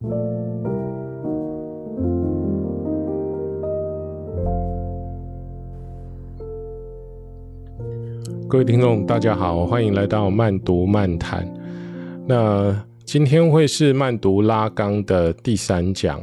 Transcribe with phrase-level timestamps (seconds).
[0.00, 0.08] 各
[8.56, 11.46] 位听众，大家好，欢迎来到慢读漫谈。
[12.26, 16.18] 那今天会是慢读拉冈的第三讲，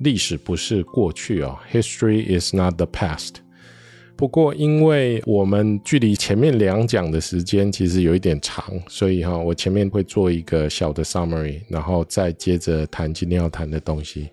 [0.00, 3.34] 历史不是过去哦，History is not the past。
[4.20, 14.28] 不过，因为我们距离前面两讲的时间其实有一点长，所以哈，我前面会做一个小的 summary，然后再接着谈今天要谈的东西。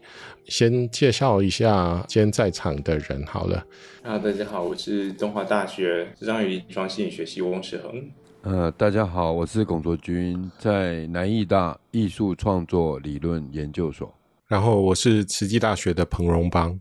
[0.48, 3.66] 先介绍一下今天在场的人好了。
[4.04, 8.12] 啊，大家好，我是中华大学智商与临床心理学系翁世恒。
[8.42, 14.14] 呃，大家好，我是龚卓君，在南艺大艺术创作理论研究所。
[14.48, 16.78] 然后我是慈济大学的彭荣邦。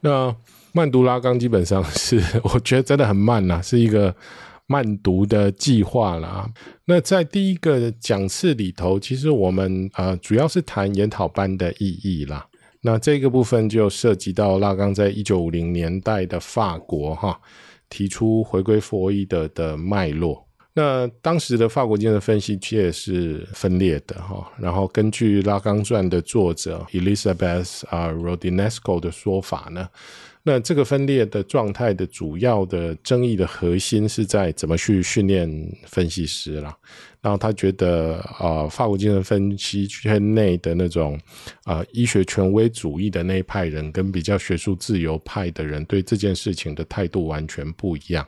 [0.00, 0.34] 那
[0.76, 4.14] 慢读拉冈基本上是，我觉得真的很慢呐，是一个
[4.66, 6.46] 慢读的计划啦。
[6.84, 12.46] 那在第一个讲次里头，其实我们呃主要是谈研讨班的意义啦。
[12.82, 17.40] 那这个部分就涉及到拉冈在一九五零年代的法国哈，
[17.88, 20.46] 提出回归佛洛伊德的脉络。
[20.74, 29.88] 那当时的法国精神分析界是分裂的哈，然后根据拉冈传的作者 Elizabeth 啊 Rodinesco 的说法呢。
[30.48, 35.50] 那这个分裂的状态的主要的争议的核心是在怎么去训练
[35.88, 36.72] 分析师啦。
[37.20, 41.18] 然后他觉得啊、法国精神分析圈内的那种
[41.64, 48.24] 啊、呃、医学权威主义的那一派人，跟比较学术自由派的人对这件事情的态度完全不一样。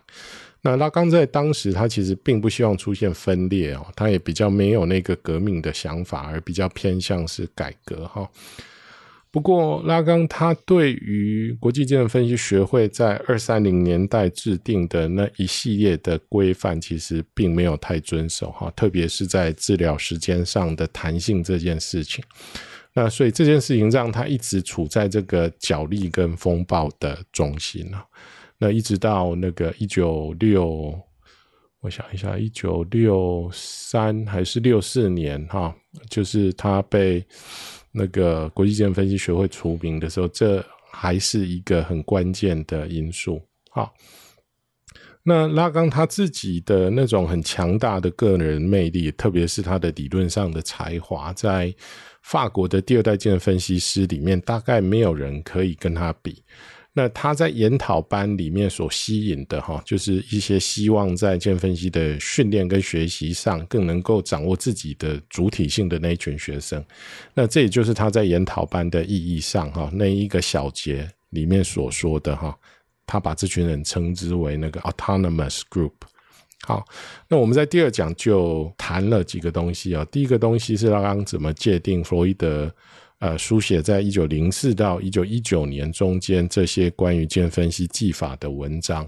[0.61, 8.29] 那拉冈在当时他其实并不希望出现分裂哦，他也比较没有那个革命的想法，而比较偏向是改革哈。
[9.39, 22.25] 不过，拉冈他对于国际精神分析学会在二三零年代制定的那一系列的规范，其实并没有太遵守哈，特别是在治疗时间上的弹性这件事情。
[22.93, 28.05] 那所以这件事情让他一直处在这个角力跟风暴的中心啊。
[28.59, 31.01] 那一直到那个一九六，
[31.81, 35.73] 我想一下，一九六三还是六四年哈，
[36.11, 37.25] 就是他被。
[37.99, 43.43] 那个国际金融分析学会出名的时候，这还是一个很关键的因素。
[43.71, 43.93] 好，
[45.25, 51.75] 那拉冈他自己的那种很强大的个人魅力，特别是他的理论上的才华，在
[52.23, 56.43] 法国的第二代精神分析师里面，大概没有人可以跟他比。
[56.99, 66.85] 那他在研讨班里面所吸引的哈，就是一些希望在建分析的训练跟学习上更能够掌握自己的主体性的那一群学生。
[67.35, 72.59] 那这也就是他在研讨班的意义上哈，那一个小节里面所说的哈，
[73.07, 75.93] 他把这群人称之为那个 autonomous group。
[76.65, 76.85] 好，
[77.29, 80.05] 那我们在第二讲就谈了几个东西啊。
[80.11, 82.69] 第一个东西是刚刚怎么界定弗洛伊德。
[83.21, 89.05] 呃，书写在一九零四到一九一九年中间这些关于精神分析技法的文章，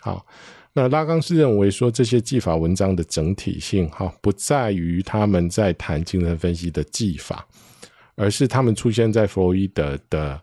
[0.00, 0.26] 好，
[0.74, 7.46] 那拉冈是认为说这些技法文章的整体性，哈，不在于他们在谈精神分析的技法，
[8.16, 10.38] 而是他们出现在弗洛伊德的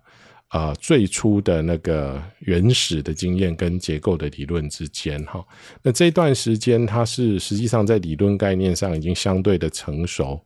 [0.50, 5.46] 呃最初的那个原始的经验跟结构的理论之间，哈，
[5.84, 10.44] 那这段时间它是实际上在理论概念上已经相对的成熟。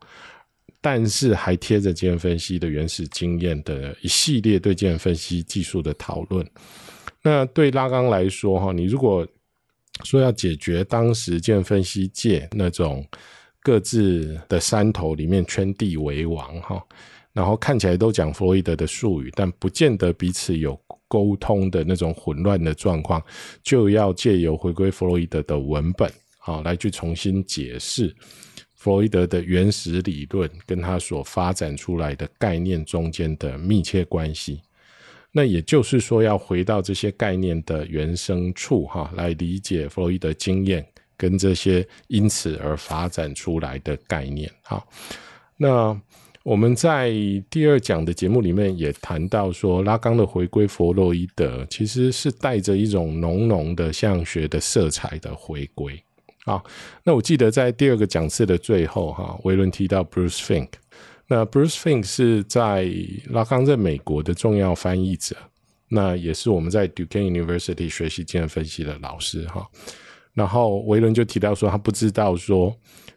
[0.86, 6.48] 但是还贴着经验分析的原始经验的一系列对精神分析技术的讨论。
[7.24, 9.28] 那对拉冈来说，哈，你如果
[10.04, 13.04] 说要解决当时精神分析界那种
[13.64, 16.80] 各自的山头里面圈地为王，哈，
[17.34, 23.20] 然后看起来都讲弗洛伊德的术语，但不见得彼此有沟通的那种混乱的状况，
[23.64, 26.08] 就要借由回归弗洛伊德的文本，
[26.38, 28.16] 好，来去重新解释。
[28.86, 34.62] 弗洛伊德的原始理论跟他所发展出来的概念中间的密切关系，
[35.32, 40.86] 那也就是说，要回到这些概念的原生处，哈，来理解弗洛伊德经验
[41.18, 44.48] 跟这些因此而发展出来的概念。
[44.62, 44.86] 哈，
[45.58, 46.00] 那
[46.44, 47.12] 我们在
[47.50, 56.00] 第二讲的节目里面也谈到说，拉冈的回归弗洛伊德其实是带着一种浓浓的象学的色彩的回归。
[56.46, 56.64] 好，
[57.04, 60.68] 那我记得在第二个讲次的最后，哈，维伦提到 Bruce Fink。
[61.26, 62.88] 那 Bruce Fink 是在
[63.32, 65.36] 拉康在美国的重要翻译者，
[65.88, 69.68] 那也是我们在 Duquesne University 学习精神分析的老师，哈。
[70.36, 72.72] 然后维伦就提到说，他不知道说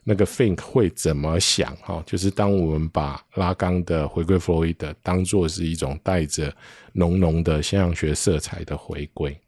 [0.04, 6.50] 那个 Fink 会怎么想，哈，就是当我们把拉康的回归弗洛伊德当作是一种带着
[6.94, 9.38] 浓浓的现象学色彩的回归。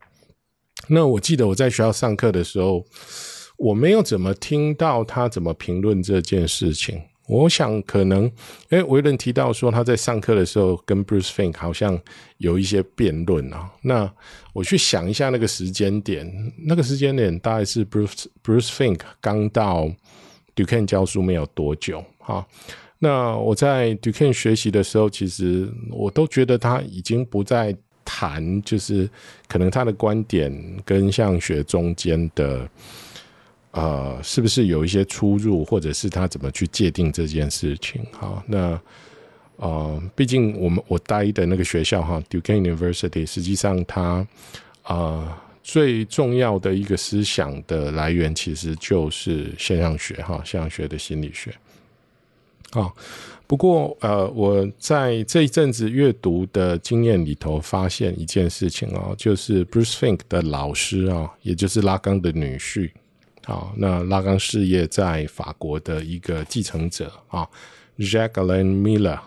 [0.86, 2.84] 那我记得我在学校上课的时候。
[3.60, 6.98] 我没有怎么听到他怎么评论这件事情，
[7.28, 8.24] 我想可能，
[8.70, 12.00] 哎，维伦提到说他在上课的时候跟 Bruce Fink 好像
[12.38, 13.70] 有一些辩论啊。
[13.82, 14.10] 那
[14.54, 16.26] 我去想一下那个时间点，
[16.64, 19.90] 那个时间点大概是 Bruce Bruce Fink 刚到
[20.56, 22.46] Duquesne 教书没有多久哈。
[22.98, 27.76] 那我在 Duquesne 学习的时候，其实我都觉得他已经不再
[28.06, 29.06] 谈，就是
[29.46, 30.50] 可能他的观点
[30.82, 32.66] 跟相学中间的。
[33.72, 38.04] 呃，是不是有一些出入，或者是他怎么去界定这件事情？
[38.12, 38.80] 好，那
[39.56, 44.26] 呃，毕竟我们我待的那个学校哈，Duquesne University，实际上它
[44.84, 45.32] 呃
[45.62, 51.54] 最重要的一个思想的来源，其实就是现象学哈，现象学的心理学。
[52.70, 52.92] 啊，
[53.46, 62.90] 不过呃，我在这一阵子阅读的经验里头，发现一件事情哦，就是 Bruce Fink 的老师啊，也就是拉冈的女婿。
[63.50, 67.48] 啊，那拉冈事业在法国的一个继承者啊
[67.98, 69.18] ，Jacqueline Miller，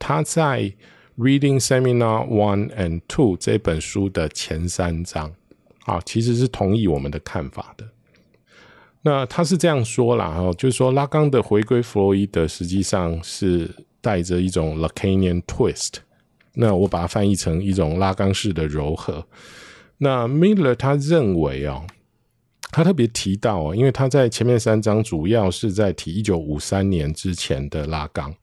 [0.00, 0.62] 他在
[1.16, 5.32] 《Reading Seminar One and Two》这本书的前三章
[5.84, 7.86] 啊，其实是同意我们的看法的。
[9.02, 13.70] 那他是这样说啦，哈，就是说拉冈的回归弗洛伊德实际上是
[14.00, 15.98] 带着一种 Lacanian twist，
[16.54, 19.24] 那我把它翻译成一种拉冈式的柔和。
[19.98, 21.86] 那 Miller 他认为哦。
[22.72, 28.34] 他特别提到，因为他在前面三章主要是在提一九五三年之前的拉冈，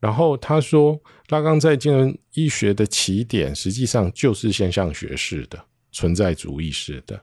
[0.00, 0.98] 然后他说
[1.28, 5.62] 拉冈在精神医学的起点实际上就是现象学式的
[5.92, 7.20] 存在主义式的。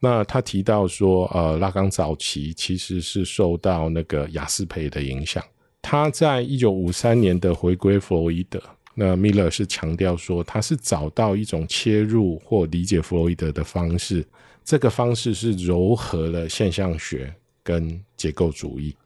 [0.00, 5.44] 那他提到说，呃，拉冈早期其实是受到那个雅斯培的影响。
[5.82, 8.60] 他在一九五三年的回归弗洛伊德，
[8.94, 14.26] 那米勒是强调说他是找到一种切入或理解弗洛伊德的方式。
[14.64, 18.96] 这个方式是糅合了现象学跟结构主义。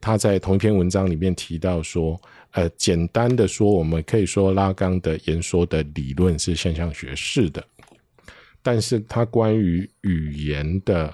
[0.00, 2.20] 他在同一篇文章里面提到说，
[2.52, 7.64] 呃，简单的说，我们可以说拉冈的言说的理论是现象学式的，
[8.62, 11.12] 但是他关于语言的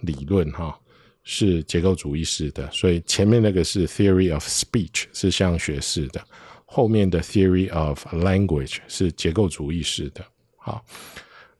[0.00, 0.78] 理论哈
[1.24, 2.70] 是结构主义式的。
[2.70, 6.22] 所以前面那个是 theory of speech 是现象学式的，
[6.66, 10.22] 后面的 theory of language 是结构主义式的。
[10.56, 10.84] 好，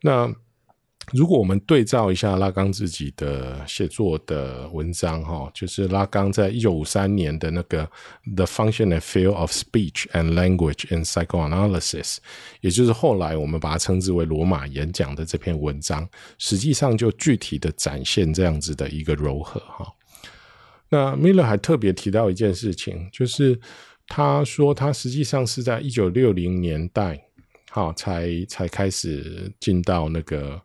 [0.03, 0.31] 那。
[1.13, 7.87] 如果我们对照一下拉冈自己的写作的文章，哈，就是拉冈在一九五三年的那个
[8.37, 12.17] 《The Function and Field of Speech and Language in Psychoanalysis》，
[12.61, 16.07] 也就是后来我们把它称之为罗马演讲的这篇文章，
[16.37, 19.91] 实际上就具体的展现这样子的一个柔和，哈。
[20.91, 23.59] 那 Miller 还特别提到一件事情，就是
[24.07, 27.19] 他说他实际上是在一九六零年代，
[27.71, 30.61] 好，才才开始进到那个。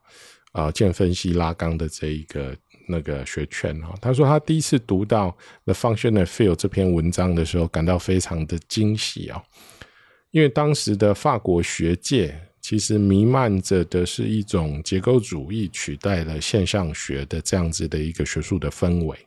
[0.53, 2.55] 啊，见分析拉冈的这一个
[2.87, 5.29] 那个学圈哈，他说他第一次读到
[5.65, 9.43] 《The Function and Field》这篇文章的时候，感到非常的惊喜啊，
[10.31, 19.17] 因为当时的法国学界其实弥漫着的是一种结构主义取代了现象学的这样子的一个学术的氛围。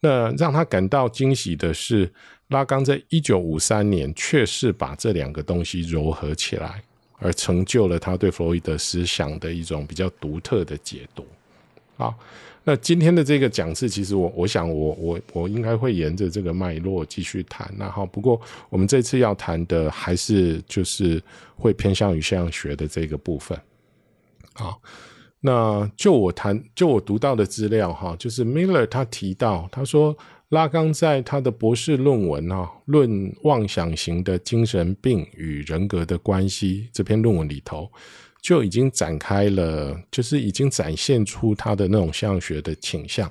[0.00, 2.12] 那让他感到惊喜的是，
[2.48, 6.82] 拉冈在一九五三年确实把这两个东西糅合起来。
[7.18, 11.24] 而成就了他对弗洛伊德思想的一种比较独特的解读。
[11.96, 12.14] 好，
[12.64, 17.72] 那今天的这个讲次，其实我我想我我我应该会沿着这个脉络继续谈。
[17.78, 21.22] 然后，不过我们这次要谈的还是就是
[21.56, 23.58] 会偏向于现象学的这个部分。
[24.52, 24.80] 好，
[25.40, 30.16] 那就我谈就我读到的资料哈，就是 Miller 他提到他说。
[30.50, 37.90] 拉冈在他的博士论文啊，《论妄想型的精神病与人格的关系》这篇论文里头，
[38.40, 43.28] 就已经展开了，就是已经展现出他的那种现象学的倾向。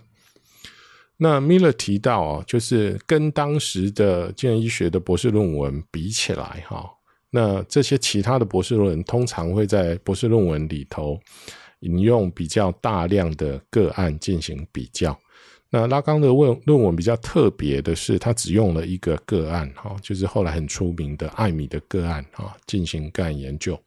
[1.15, 6.86] 那 Miller 提到啊，就是跟当时的精神医学的博士论文比起来，哈，
[7.29, 11.17] 那这些其他的博士论文通常会在博士论文里头
[11.79, 15.17] 引用比较大量的个案进行比较。
[15.75, 23.77] 那拉冈的论论文比较特别的是，他只用了一个个案，哈，就是后来很出名的艾米的个案，哈，进行个案研究。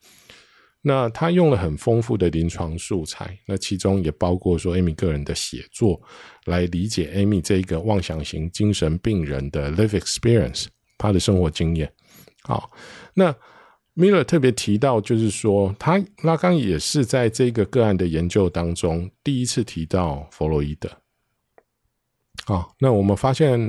[0.83, 5.99] 那他用了很丰富的临床素材，那其中也包括说艾米个人的写作，
[6.45, 10.66] 来理解艾米这一个妄想型精神病人的 life experience，
[10.99, 11.90] 他的生活经验。
[12.42, 12.71] 好，
[13.14, 13.35] 那
[13.97, 20.90] Miller 特别提到，就是说他拉冈也是在这个个案的研究当中第一次提到弗洛伊德。
[22.49, 23.61] 好，那我们发现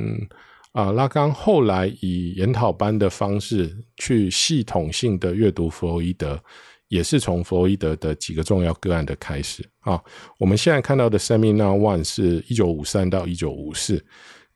[0.72, 6.42] 啊、呃，拉冈后来以研讨班的方式去系统性的阅读弗洛伊德，
[6.88, 10.02] 也是从弗洛伊德的几个重要个案的开始啊。
[10.38, 14.02] 我们现在看到的 Seminar One 是一九五三到一九五四，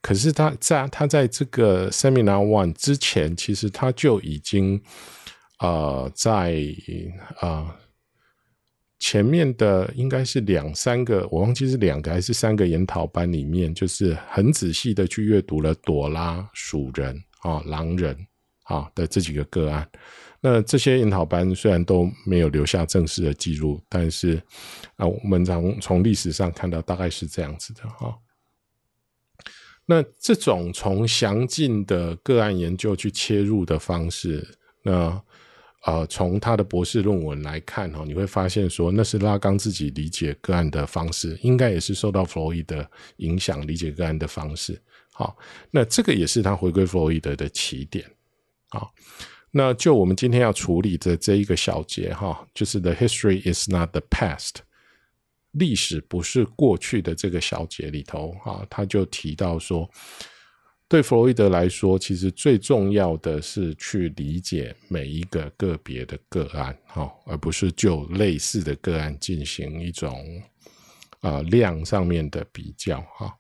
[0.01, 4.81] 可是他在他在这个 Seminar One 之前，其实他就已经
[5.59, 6.63] 呃在
[7.41, 7.69] 呃
[9.03, 18.15] 前面的应该是两三个，我忘记是两个还是三个研讨班里面，就是很仔细的去阅读了朵拉、鼠人啊、哦、狼人
[18.63, 19.85] 啊的这几个个案。
[20.39, 24.41] 那这些研讨班虽然都没有留下正式的记录，但是
[24.95, 28.07] 啊，我们从从历史上看到，大概是这样子的哈。
[28.07, 28.15] 哦
[29.85, 34.47] 那这种从详尽的个案研究去切入的方式，
[34.81, 35.21] 那
[35.85, 44.81] 呃，从他的博士论文来看哈，你会发现说那是拉冈自己理解个案的方式，应该也是受到弗洛伊德影响理解个案的方式。
[45.11, 45.37] 好，
[45.69, 48.09] 那这个也是他回归弗洛伊德的起点。
[48.69, 48.93] 好，
[49.51, 54.55] 那就我们今天要处理的这一个小节哈，就是 The history is not the past。
[55.51, 59.87] 历史不是过去的这个小节里头啊，他就提到说，
[60.87, 70.23] 对弗洛伊德来说，其实最重要的是去理解每一个个别的个案，哈，而不是就类似的个案进行一种
[71.21, 73.33] 啊、量上面的比较，哈。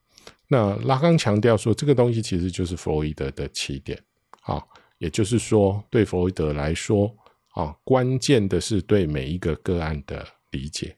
[0.47, 4.01] 那拉康强调说，这个东西其实就是弗洛伊德的起点，
[4.41, 4.63] 啊，
[4.97, 7.13] 也就是说，对弗洛伊德来说，
[7.53, 10.95] 啊，关键的是对每一个个案的理解。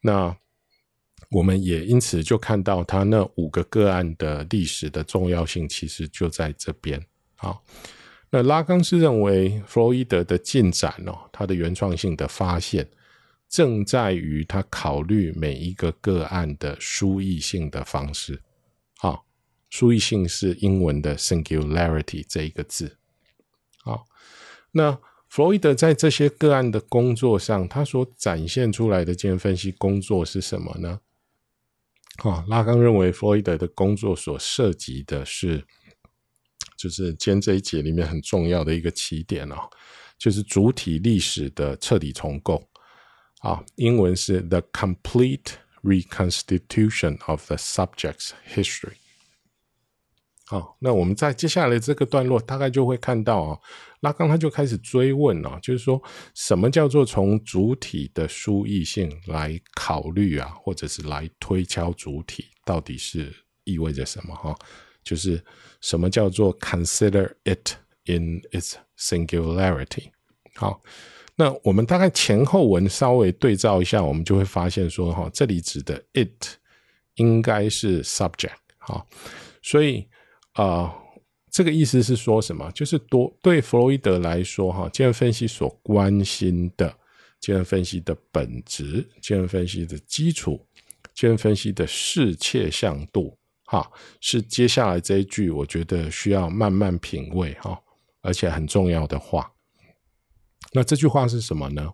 [0.00, 0.36] 那
[1.32, 7.04] 我们也因此就看到他那五个个案的历史的重要性，其实就在这边。
[7.36, 7.64] 好，
[8.30, 12.86] 那拉冈是认为弗洛伊德的进展哦，他的原创性的发现，
[13.48, 18.40] 正在于他考虑每一个个案的书译性的方式。
[18.98, 19.24] 好，
[19.70, 22.98] 书译性是英文的 singularity 这一个字。
[23.82, 24.04] 好，
[24.70, 24.98] 那。
[25.32, 31.00] 弗洛伊德在这些个案的工作上，他所展现出来的精神分析工作是什么呢？
[32.18, 35.64] 啊，拉冈认为弗洛伊德的工作所涉及的是，
[36.76, 39.56] 就是今天这一节里面很重要的一个起点哦，
[40.18, 42.68] 就是主体历史的彻底重构。
[43.40, 49.01] 啊，英文是 The Complete Reconstitution of the Subject's History。
[50.52, 53.58] 好，那我们在接下来这个段落，大概就会看到啊。
[54.00, 55.98] 拉冈他就开始追问啊，就是说
[56.34, 64.54] 什么叫做从主体的书译性来考虑啊，或者是来推敲主体到底是意味着什么哈？
[65.02, 65.42] 就是
[65.80, 67.70] 什么叫做 consider it
[68.04, 70.10] in its singularity？
[70.54, 70.82] 好，
[71.34, 76.58] 那我们大概前后文稍微对照一下，我们就会发现说哈，这里指的 it
[77.14, 79.06] 应该是 subject 好，
[79.62, 80.06] 所以
[80.52, 80.98] 啊。
[81.50, 82.70] 这个意思是说什么？
[82.72, 86.88] 就是多对弗洛伊德来说，哈，精神分析所关心的
[87.40, 90.66] 精神分析的本质、精神分析的基础、
[91.12, 93.86] 精神分析的适切向度，哈，
[94.18, 97.78] 是接下来这一句，我觉得需要慢慢品味，哈，
[98.22, 99.52] 而且很重要的话。
[100.72, 101.86] 那这句话是什么呢？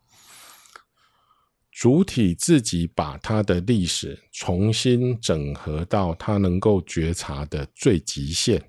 [1.79, 8.61] 主体自己把他的历史重新整合到他能够觉察的最极限。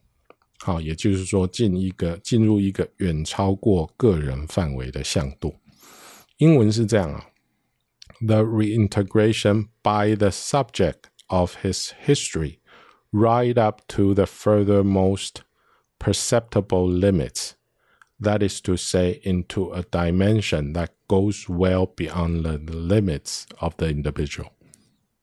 [0.60, 5.56] 好，也就是说，进一个进入一个远超过个人范围的向度。
[6.38, 7.26] 英文是这样啊
[8.24, 12.60] ：The reintegration by the subject of his history,
[13.12, 15.38] right up to the furthermost
[15.98, 17.54] perceptible limits.
[18.22, 23.88] That is to say, into a dimension that goes well beyond the limits of the
[23.88, 24.50] individual.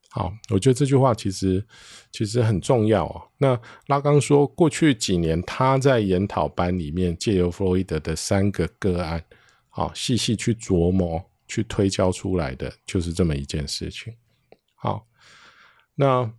[0.08, 1.62] 好，我觉得这句话其实
[2.10, 3.28] 其实很重要哦。
[3.36, 9.22] 那拉刚说，过去几年他在研讨班里面借由弗洛伊德的三个个案，
[9.68, 14.14] 好细细去琢磨、去推敲出来的，就是这么一件事情。
[14.74, 15.06] 好，
[15.94, 16.32] 那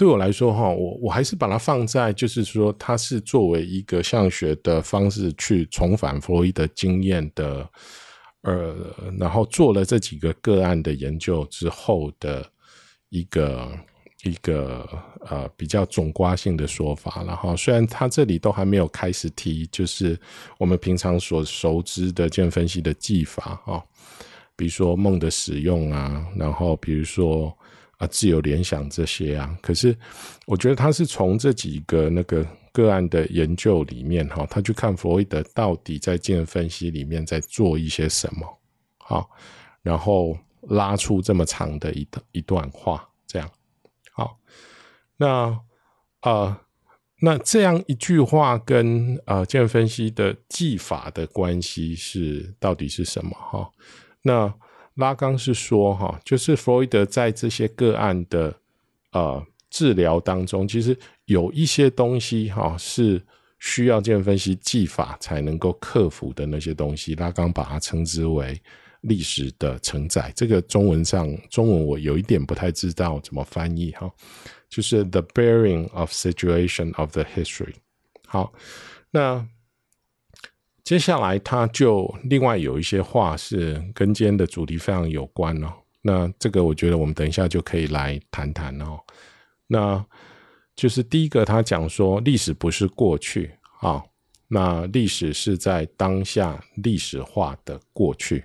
[0.00, 7.68] 对我来说哈，我我还是把它放在，就是说，它是作为一个像学的方式去重返弗洛伊德经验的，
[8.40, 8.74] 呃，
[9.18, 12.50] 然后做了这几个个案的研究之后的。
[13.12, 13.68] 一个
[14.22, 14.88] 一个
[15.26, 20.16] 呃比较总括性的说法，然后虽然他这里都还没有开始提，就是
[20.58, 23.82] 我们平常所熟知的精神分析的技法啊，
[24.54, 27.52] 比如说梦的使用啊，然后比如说
[28.00, 29.96] 啊自由联想这些啊，可是
[30.44, 38.58] 我觉得他是从这几个那个个案的研究里面哈，他去看弗洛伊德到底在精神分析里面在做一些什么，
[38.98, 39.30] 好，
[39.82, 40.36] 然后。
[40.68, 43.50] 拉出这么长的一段一段话，这样
[44.12, 44.38] 好。
[45.16, 45.58] 那
[46.20, 46.54] 呃，
[47.22, 53.30] 那这样一句话跟呃精神分析的技法的关系是到底是什么？
[53.30, 53.70] 哈，
[54.20, 54.52] 那
[55.00, 58.54] 拉冈是说哈，就是弗洛伊德在这些个案的
[59.10, 63.20] 呃治疗当中，其实有一些东西哈是
[63.58, 68.60] 需要精神分析技法才能够克服的那些东西，拉冈把它称之为
[69.00, 70.32] 历史的承载。
[70.36, 74.10] 这个中文上中文我有一点不太知道怎么翻译哈，
[74.68, 77.74] 就是 the bearing of situation of the history。
[78.26, 78.52] 好，
[79.10, 79.44] 那
[80.90, 85.72] 接下来他就另外有一些话是跟今天的主题非常有关哦。
[86.02, 88.98] 那这个我觉得我们等一下就可以来谈谈哦。
[89.68, 90.04] 那
[90.74, 94.02] 就是第一个，他讲说历史不是过去啊，
[94.48, 98.44] 那历史是在当下历史化的过去，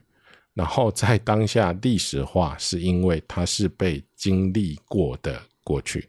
[0.54, 6.08] 然后在当下历史化是因为它是被经历过的过去。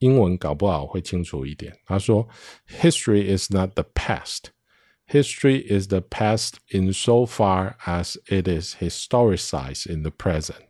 [0.00, 1.74] 英文搞不好会清楚一点。
[1.86, 2.28] 他说
[2.68, 4.50] ：“History is not the past.
[5.05, 10.67] History is the past insofar as it is historicized in the present.”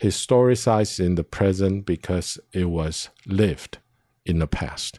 [0.00, 3.78] Historicized in the present because it was lived
[4.24, 4.96] in the past。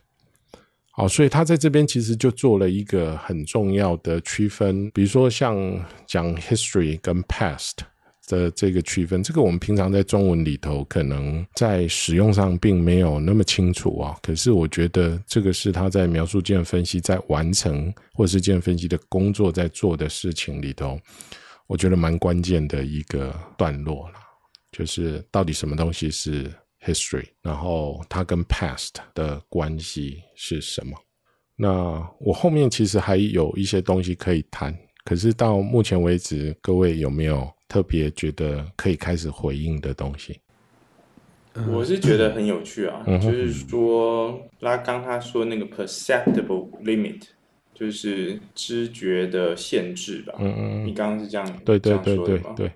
[0.91, 7.77] 好，所以他在这边其实就做了一个很重要的区分，比如说像讲 history 跟 past
[8.26, 14.16] 的这个区分，这个我们平常在中文里头可能在使用上并没有那么清楚啊。
[14.22, 20.98] 可是我觉得这个是他在描述精神分析在完成或者是精神分析的工作在做的事情里头，
[21.66, 24.14] 我觉得蛮关键的一个段落了。
[24.72, 26.52] 就是到底什么东西是
[26.84, 30.96] history，然后它跟 past 的关系是什么？
[31.56, 31.70] 那
[32.18, 40.40] 我后面其实还有一些东西可以谈，可是到目前为止，各位有没有特别觉得可以开始回应的东西？
[41.70, 47.20] 我是觉得很有趣啊，嗯、就是说拉刚他说那个 perceptible limit，
[47.72, 50.34] 就是知觉的限制吧？
[50.40, 52.72] 嗯嗯，你刚刚是这样对对对对对。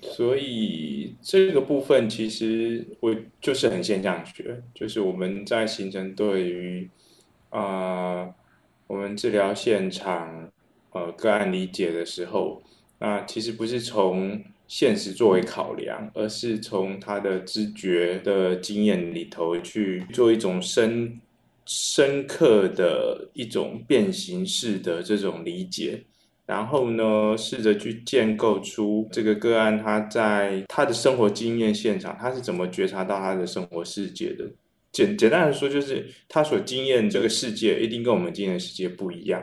[0.00, 6.88] 所以这个部分其实我就是很现象学，就是我们在形成对于
[7.48, 8.34] 啊、呃、
[8.86, 10.48] 我们治疗现场
[10.92, 12.62] 呃个案理解的时候，
[13.00, 21.18] 那其实不是从现实作为考量，而是从他的知觉的经验里头去做一种深
[21.66, 26.04] 深刻的一种变形式的这种理解。
[26.46, 34.44] 然后呢，试着去建构出这个个案，他在他的生活经验现场，他是怎么觉察到他的生活世界的？
[34.92, 39.40] 简简单的说，就是他所经验这个世界一定跟我们经验的世界不一样。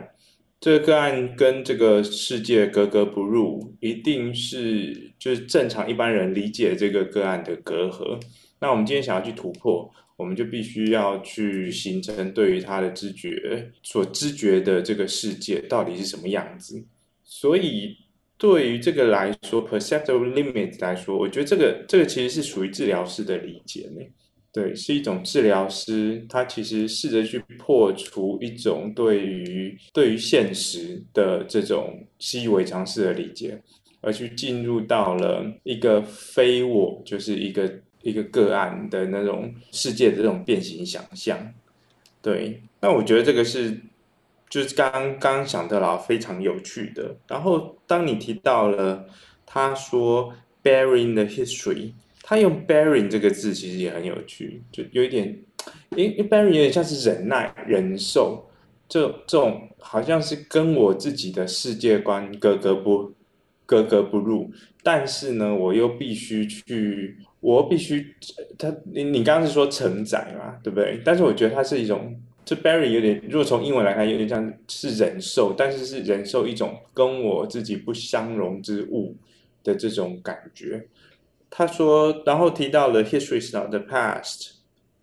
[0.60, 8.20] 这个个案跟这个世界格格不入，一定是就是正常一般人理解这个个案的隔阂。
[8.60, 16.84] 那我们今天想要去突破，我们就必须要去形成对于他的知觉所知觉的这个世界到底是什么样子。
[17.22, 17.96] 所以，
[18.36, 24.04] 对于这个来说，perceptual limit 来说，我觉得这个这个其实是属于治疗师的理解呢。
[24.52, 33.60] 对，是一种治疗师，他其实试着去破除一种对于对于现实的这种习以为常式的理解，
[34.00, 41.38] 而去进入到了一个非我，就是一个一个个案的那种世界的这种变形想象。
[42.20, 43.80] 对，那我觉得这个是。
[44.50, 49.06] 就是刚刚想到了非常有趣的，然后当你提到了
[49.44, 50.32] 他说
[50.62, 51.92] bearing the history，
[52.28, 55.34] 他用 bearing 这个字其实也很有趣，就有一点，
[55.96, 58.44] 因为 bearing 有点像是忍耐、忍受，
[58.86, 63.14] 这这种好像是跟我自己的世界观格格不
[63.64, 64.50] 格格不入，
[64.82, 68.14] 但是呢，我又必须去，我必须
[68.58, 71.00] 他你你刚刚是说承载嘛，对不对？
[71.02, 72.14] 但是我觉得它是一种。
[72.44, 79.14] 这 bearing 有点，如果从英文来看，有点像是忍受，但是是忍受一种跟我自己不相容之物
[79.62, 80.86] 的这种感觉。
[81.50, 84.52] 他说，然后提到了 history is not the past，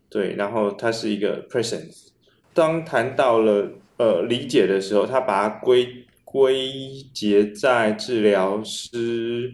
[0.10, 2.10] 对，然后它是一个 present。
[2.54, 6.72] 当谈到了呃理解的时候，他把它归归
[7.14, 9.54] 结在治疗师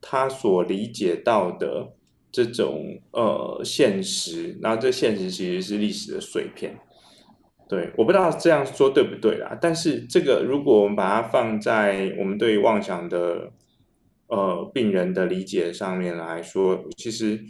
[0.00, 1.92] 他所理解到的
[2.30, 6.78] 这种呃现实，然后这现实其实是历史的碎片。
[7.68, 9.58] 对，我不知道这样说对不对啦。
[9.60, 13.50] 但是这个，如果我们把它放在我们对妄想的
[14.28, 17.44] 呃病人的理解上面来说，其实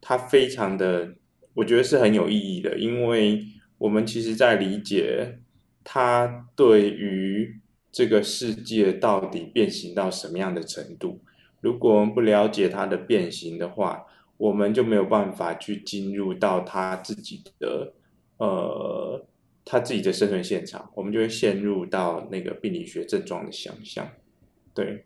[0.00, 1.14] 它非常的，
[1.54, 3.44] 我觉得是很有意义的，因为
[3.78, 5.40] 我们其实在理解
[5.82, 11.20] 他对于这个世界到底变形到什么样的程度。
[11.60, 14.04] 如果我们不了解它的变形的话，
[14.36, 17.94] 我们就没有办法去进入到他自己的
[18.38, 19.26] 呃。
[19.64, 24.04] 他自己的生存现场，我们就会陷入到那个病理学症状的想象。
[24.74, 25.04] 对，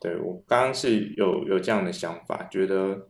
[0.00, 3.06] 对，我刚刚是有有这样的想法，觉得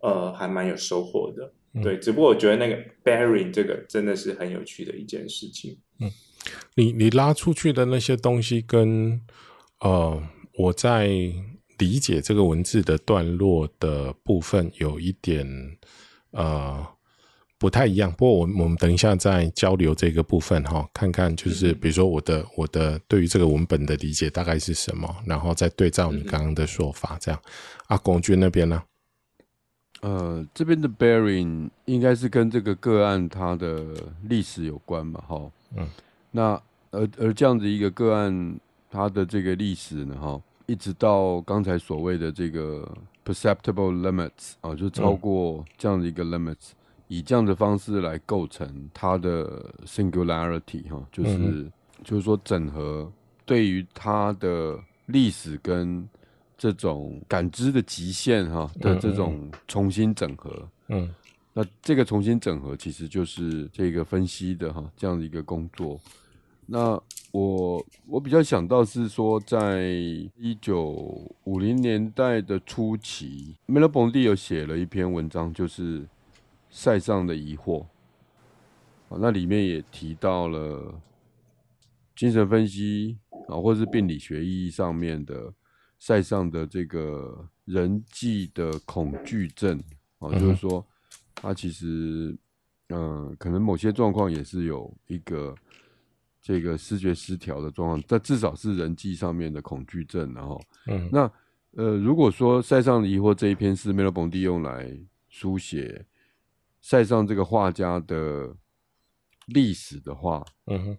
[0.00, 1.52] 呃还蛮有收获的。
[1.74, 5.78] 嗯、对，只不过我觉得那个 bearing 这个真的是很有趣的一件事情。
[6.00, 6.10] 嗯，
[6.76, 9.20] 你你拉出去的那些东西跟
[9.80, 10.22] 呃
[10.58, 11.06] 我在
[11.78, 15.46] 理解这个文字的段落的部分有一点
[16.30, 16.93] 呃。
[17.56, 27.40] 不太一样，不过我我们等一下再交流这个部分哈，看看就是比如说我的我的对于这个文本的理解大概是什么，然后再对照你刚刚的说法，这样。
[27.86, 28.82] 阿龚军那边呢？
[30.02, 33.86] 呃，这边的 bearing 应该是跟这个个案它的
[34.28, 35.88] 历史有关嘛，哈，嗯，
[36.32, 42.86] 那而而这样子一个个案，它的这个历史呢，哈，一直到刚才所谓的这个
[43.24, 46.72] perceptible limits 啊，就超过这样的一个 limits。
[46.72, 46.76] 嗯
[47.14, 51.72] 以这样的方式来构成它的 singularity 哈，就是、嗯、
[52.02, 53.10] 就是说整合
[53.46, 56.08] 对于它的历史跟
[56.58, 61.14] 这种感知的极限哈的这种重新整合，嗯，
[61.52, 66.00] 那这个重新整合其实就是这个分析的哈这样的一个工作。
[66.66, 67.00] 那
[67.30, 69.86] 我我比较想到是说，在
[70.36, 76.04] 一九五零年代的初期，Merleau-Ponty 有写了一篇文章，就是。
[76.76, 77.86] 塞尚的疑惑，
[79.08, 81.00] 那里面也提到了
[82.16, 83.16] 精神分析
[83.48, 85.54] 啊，或是病理学意义上面的
[86.00, 89.80] 塞尚的这个人际的恐惧症
[90.18, 90.84] 啊，就是说
[91.36, 92.36] 他其实
[92.88, 95.54] 嗯，可能某些状况也是有一个
[96.42, 100.34] 这个视觉失调的状况，但至少是人际上面的恐惧症。
[100.34, 101.30] 然后，嗯，那
[101.76, 104.92] 呃，如果说塞尚的疑惑这一篇是梅洛庞蒂用来
[105.28, 106.04] 书写。
[106.86, 108.54] 塞尚这个画家的
[109.46, 110.98] 历史的话，嗯哼，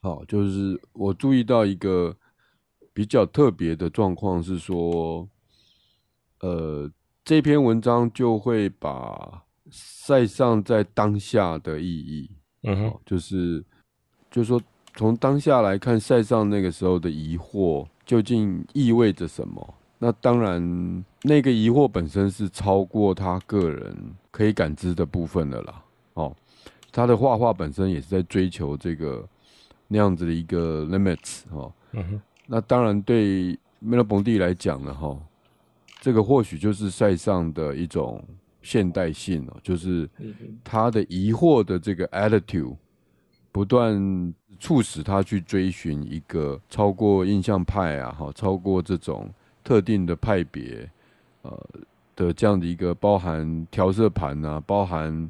[0.00, 2.16] 好，就是我注意到一个
[2.92, 5.28] 比较特别的状况是说，
[6.38, 6.88] 呃，
[7.24, 9.42] 这篇文章就会把
[9.72, 12.30] 塞尚在当下的意义，
[12.62, 13.64] 嗯哼，就是
[14.30, 14.62] 就是说
[14.94, 19.74] 从当下来看，塞尚那个时候的疑惑究竟意味着什么？
[19.98, 23.96] 那当然，那个疑惑本身是超过他个人。
[24.34, 25.80] 可以感知的部分的啦，
[26.14, 26.34] 哦，
[26.90, 29.24] 他的画画本身也是在追求这个
[29.86, 35.16] 那样子的一个 limits 哦，嗯哼，那当然对梅洛庞蒂来讲呢，哈，
[36.00, 38.20] 这个或许就是塞尚的一种
[38.60, 40.10] 现代性哦，就是
[40.64, 42.74] 他的疑惑的这个 attitude
[43.52, 49.32] 不断促使他去追寻一个超过印象派啊，哈，超过这种
[49.62, 50.90] 特定的派别，
[51.44, 51.68] 呃。
[52.16, 55.28] 的这样的一个包含调色盘啊，包含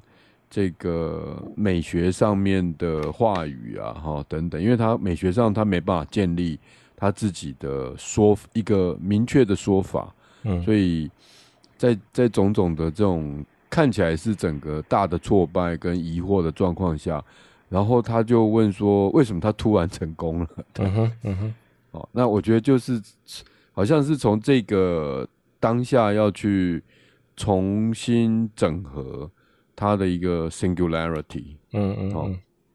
[0.50, 6.60] 这个美学上面的话语啊，哈等等，因为他美学上他没办法建立
[6.94, 11.10] 他自己的说一个明确的说法，嗯，所以
[11.78, 17.24] 在在种种的这种看起来是整个大的挫败跟疑惑的状况下，
[17.70, 20.48] 然后他就问说，为什么他突然成功了？
[20.80, 21.54] 嗯哼，嗯哼，
[21.92, 23.00] 哦，那我觉得就是
[23.72, 25.26] 好像是从这个。
[25.64, 26.84] 当下要去
[27.36, 29.30] 重新整合
[29.74, 32.30] 它的一个 singularity，嗯嗯，好，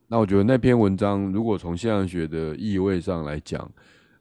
[0.08, 3.72] 那我觉得那篇文章如果从现象学的意味上来讲，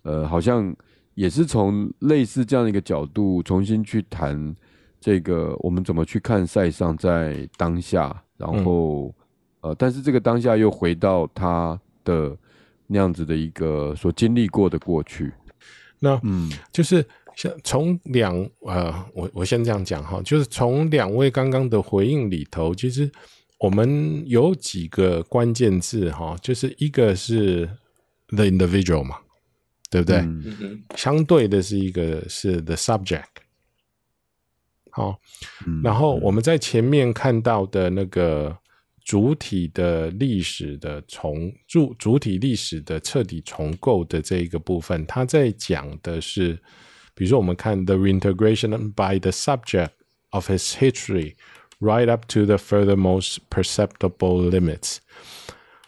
[0.03, 0.77] 呃，好像
[1.15, 4.55] 也是从类似这样一个角度重新去谈
[5.01, 9.07] 这个我们怎么去看赛尚在当下，然后、
[9.63, 12.37] 嗯、呃，但是这个当下又回到他的
[12.87, 15.33] 那样子的一个所经历过的过去，
[15.99, 17.03] 那嗯，就是。
[17.39, 23.09] 像从两呃，我我先这样讲哈，就是从两位刚刚的回应里头，其实
[23.61, 27.65] 我们有几个关键字哈，就是一个是
[28.31, 29.19] the individual 嘛，
[29.89, 30.17] 对不对？
[30.17, 33.23] 嗯、相对的是一个是 the subject。
[34.91, 35.21] 好，
[35.65, 38.59] 嗯、然后我们在前面看到的那个
[39.05, 46.59] 主体的历史的重主主体历史的彻底重构的这一个部分，他在讲的是。
[47.18, 49.92] 比如说，我们看 the reintegration by the subject
[50.32, 51.36] of his history
[51.80, 54.98] right up to the furthermost perceptible limits。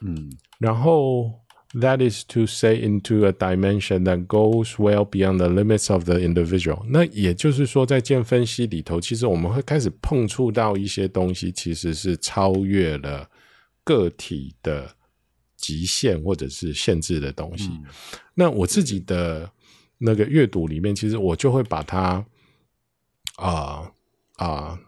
[0.02, 1.42] 嗯，然后
[1.74, 6.20] that is to say into a dimension that goes well beyond the limits of the
[6.20, 6.86] individual。
[6.88, 13.28] 那也就是说，在键分析里头，其实我们会开始碰触到一些东西，其实是超越了
[13.84, 14.96] 个体的
[15.58, 17.70] 极限或者是限制的东西。
[17.70, 17.84] 嗯、
[18.36, 19.50] 那我自己的。
[20.03, 22.25] 那个阅读里面，其实我就会把它
[23.37, 23.93] 啊啊、
[24.39, 24.79] 呃呃、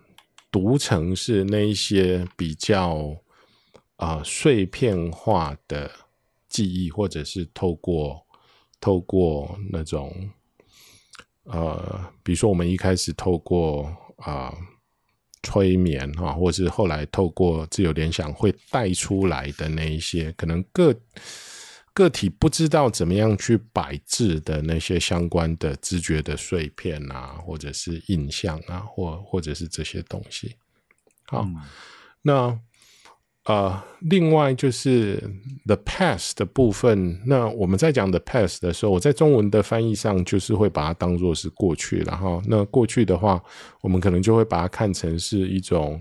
[0.51, 3.15] 读成是那一些比较
[3.97, 5.91] 啊、碎片化的
[6.49, 8.27] 记忆，或者是透过
[8.81, 10.31] 透过那种
[11.45, 14.57] 呃，比如说我们一开始透过啊、
[15.43, 20.95] 催眠哈，或是后来透过自由联想会带出来的那一些，可能个
[21.93, 30.57] 个体不知道怎么样去摆置的那些相关的知觉的碎片啊，或者是印象啊，或或者是这些东西。
[31.27, 31.57] 好，嗯、
[32.23, 32.59] 那。
[33.47, 35.21] 呃，另外就是
[35.67, 37.21] the past 的部分。
[37.27, 43.43] 那我们在讲 the past 的时候，我在中文的翻译上就是会把它当做是过去，然后那过去的话，
[43.81, 46.01] 我们可能就会把它看成是一种，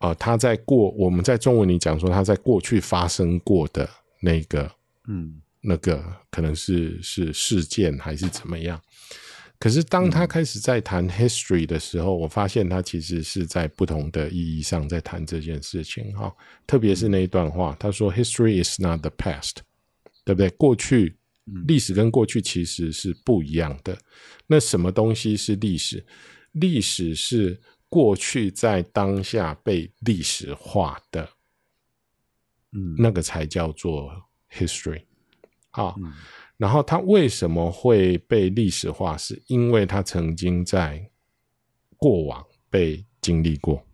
[0.00, 3.88] 呃，它在过，我们在中文里讲说它在过去发生过的
[4.26, 4.68] 那个，
[5.06, 8.80] 嗯，那个可能是是事件还是怎么样。
[9.58, 16.34] 可是，当他开始在谈 history 的时候，嗯、我发现他其实是在不同的意义上在谈这件事情哈。
[16.66, 19.54] 特别是那一段话，他说 “History is not the past”，
[20.24, 20.50] 对不对？
[20.50, 21.16] 过去，
[21.66, 23.96] 历史跟过去其实是不一样的。
[24.46, 26.04] 那什么东西是历史？
[26.52, 27.58] 历史是
[27.88, 31.26] 过去在当下被历史化的，
[32.76, 34.12] 嗯，那个才叫做
[34.52, 35.02] history。
[35.70, 35.96] 好。
[35.98, 36.12] 嗯
[36.58, 39.14] 然后它为什么会被历史化？
[39.14, 41.06] 是因为它曾经在
[41.98, 43.84] 过往被经历过。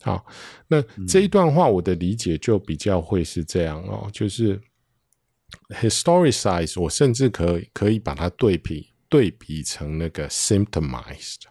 [0.00, 0.24] 好，
[0.66, 4.58] 那这一段话我的理解就比较会是这样哦，就是
[5.68, 11.42] historicize，我甚至可以可以把它对比对比成那个 symptomized，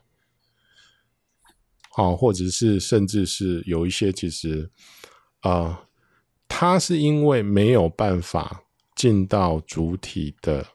[1.91, 4.67] 好，或者是甚至是有一些其实
[5.41, 5.87] 啊，呃，
[6.47, 8.61] 他是因为没有办法。
[8.95, 10.65] 进到主体的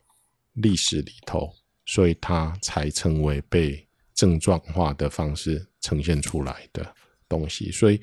[0.52, 1.50] 历史里头，
[1.86, 6.86] 所以它才成为被症状化的方式呈现出来的
[7.26, 7.72] 东西。
[7.72, 7.98] 所以，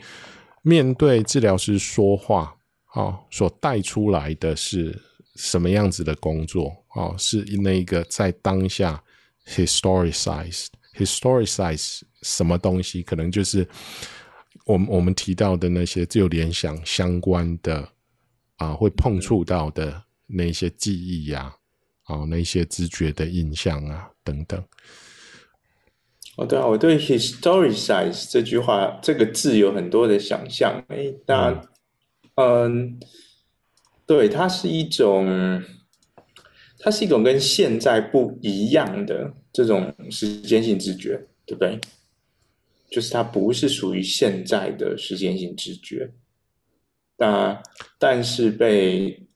[0.64, 5.00] 面对治疗师说话，啊，所带出来的是
[5.36, 6.76] 什么样子的工作？
[6.96, 9.00] 啊，是那个在当下
[9.46, 13.04] historicized historicize 什么东西？
[13.04, 13.70] 可能就是
[14.68, 17.90] 我们我们提到的那些自由联想相关的
[18.58, 20.04] 啊，会碰触到的。
[20.30, 21.56] 那些记忆呀、
[22.04, 24.62] 啊，啊，那些知觉的印象啊，等等。
[26.36, 30.84] 哦，对啊，我对 “historicize” 这句话这个字有很多的想象。
[30.90, 31.66] 哎，那，
[32.36, 33.00] 嗯，嗯，
[34.06, 35.64] 对，它是一种，
[36.80, 41.80] 它是一种跟现在不一样的这种时间性知觉，对不对？
[42.90, 46.12] 就是它不是属于现在的时间性知觉。
[47.18, 47.62] 那
[47.98, 49.28] 但是被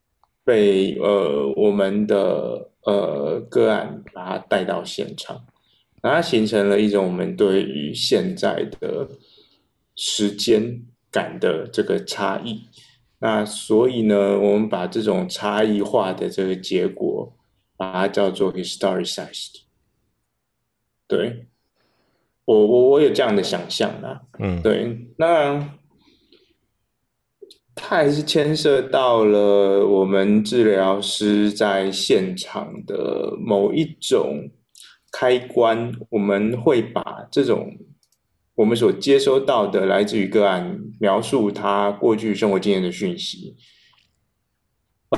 [0.43, 5.45] 被呃我们的呃个案把它带到现场，
[6.01, 9.07] 然后它形成了一种我们对于现在的
[9.95, 12.61] 时间感的这个差异。
[13.19, 17.31] 那所以呢，我们把这种差异化的这个结果，
[17.77, 19.61] 把它叫做 historicized。
[21.07, 21.47] 对，
[22.51, 25.77] 我我我有这样的想象啊，嗯，对，那。
[27.73, 34.51] 它还是牵涉到了我们治疗师在现场的某一种
[35.11, 37.73] 开关，我们会把这种
[38.55, 43.55] 我们所接收到的来自于个案描述他过去生活经验的讯息，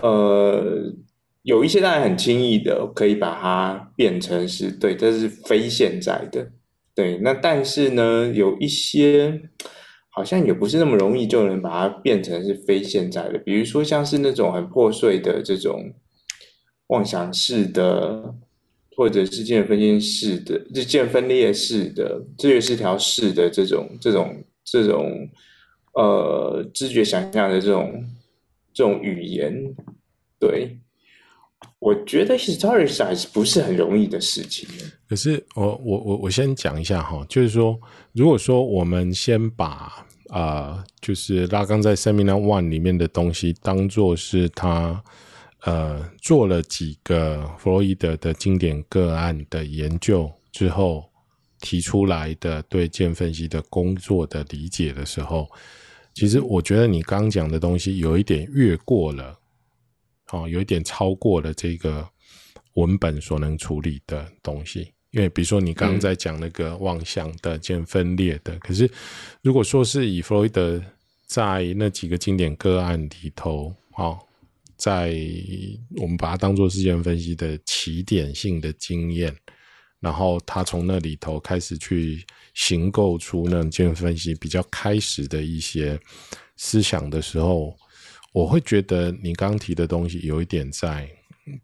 [0.01, 0.93] 呃，
[1.41, 6.49] 有一些当然很轻易的可以把它变成是对，这是非现在的，
[6.95, 9.49] 对，那但是呢，有一些。
[10.15, 15.91] 好像也不是那么容易就能把它变成是非现在的，比如说像是那种很破碎的这种
[16.89, 18.35] 妄想式的，
[18.95, 25.27] 或者是精神分裂式的、精神分裂式的、知觉失调式的这种、这种、这种
[25.95, 28.05] 呃知觉想象的这种
[28.71, 29.73] 这种语言，
[30.39, 30.77] 对，
[31.79, 34.67] 我觉得 historicize 不是很容易的事情。
[35.07, 37.79] 可是我我我我先讲一下哈，就是说，
[38.13, 45.03] 如果说我们先把啊、就是拉刚在 Seminar One 里面的东西当做是他
[45.61, 51.07] 呃做了几个弗洛伊德的经典个案的研究之后
[51.61, 55.47] 提出来的对建分析的工作的理解的时候，
[56.15, 59.37] 其实我觉得你刚讲的东西有一点越过了，
[60.33, 62.07] 哦，有一点超过了这个
[62.73, 64.91] 文本所能处理的东西。
[65.11, 68.89] 因为比如说你刚刚在讲那个妄想的、见分裂的，嗯、可是
[69.43, 70.83] 如果说是以弗洛伊德
[71.27, 74.17] 在那几个经典个案里头，哦，
[74.75, 75.15] 在
[75.97, 79.31] 我们把它当做是件分析的起点性的经验，
[79.99, 85.99] 然后他从那里头开始去形构出那种见分析比较开始的一些
[86.57, 87.77] 思想的时候，
[88.33, 91.09] 我会觉得你刚刚提的东西有一点在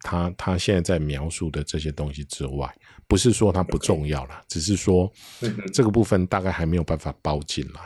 [0.01, 2.73] 他他现在在描述的这些东西之外，
[3.07, 5.11] 不是说它不重要了.只是说
[5.73, 7.81] 这个部分大概还没有办法包进来。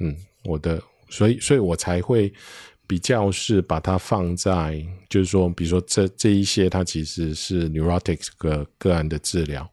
[0.00, 2.32] 嗯，我的，所以所以我才会
[2.86, 9.68] 比较是把它放在，就是说，比如说这这一些，它其实是 neurotic 个个案的治疗，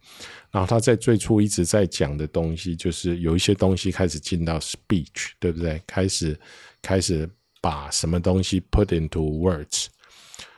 [0.52, 5.82] 然后他在最初一直在讲的东西，就是有一些东西开始进到 speech，对不对？
[5.86, 6.40] 开始
[6.82, 7.30] 开始
[7.62, 9.88] 把什么东西 put into words。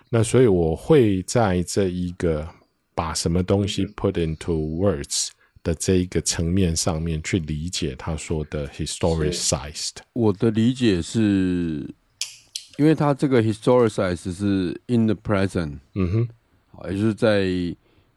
[0.09, 2.47] 那所以我会在这一个
[2.93, 5.29] 把什么东西 put into words
[5.63, 9.97] 的这一个层面上面去理解他说的 historicized。
[10.13, 11.87] 我的理解是，
[12.77, 17.47] 因为他这个 historicized 是 in the present，嗯哼，也就是在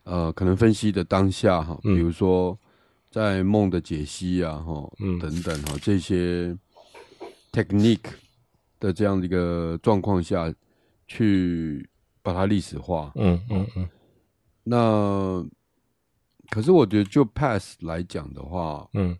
[0.03, 2.59] 呃可能分析的当下哈，比如说
[3.11, 6.57] 在梦的解析啊哈，嗯等等哈这些
[7.53, 8.11] technique
[8.85, 10.53] 的这样的一个状况下。
[11.07, 11.87] 去
[12.23, 13.87] 把它历史化，嗯嗯嗯。
[14.63, 15.47] 那
[16.49, 19.15] 可是我觉得就 Pass 来讲的话，嗯，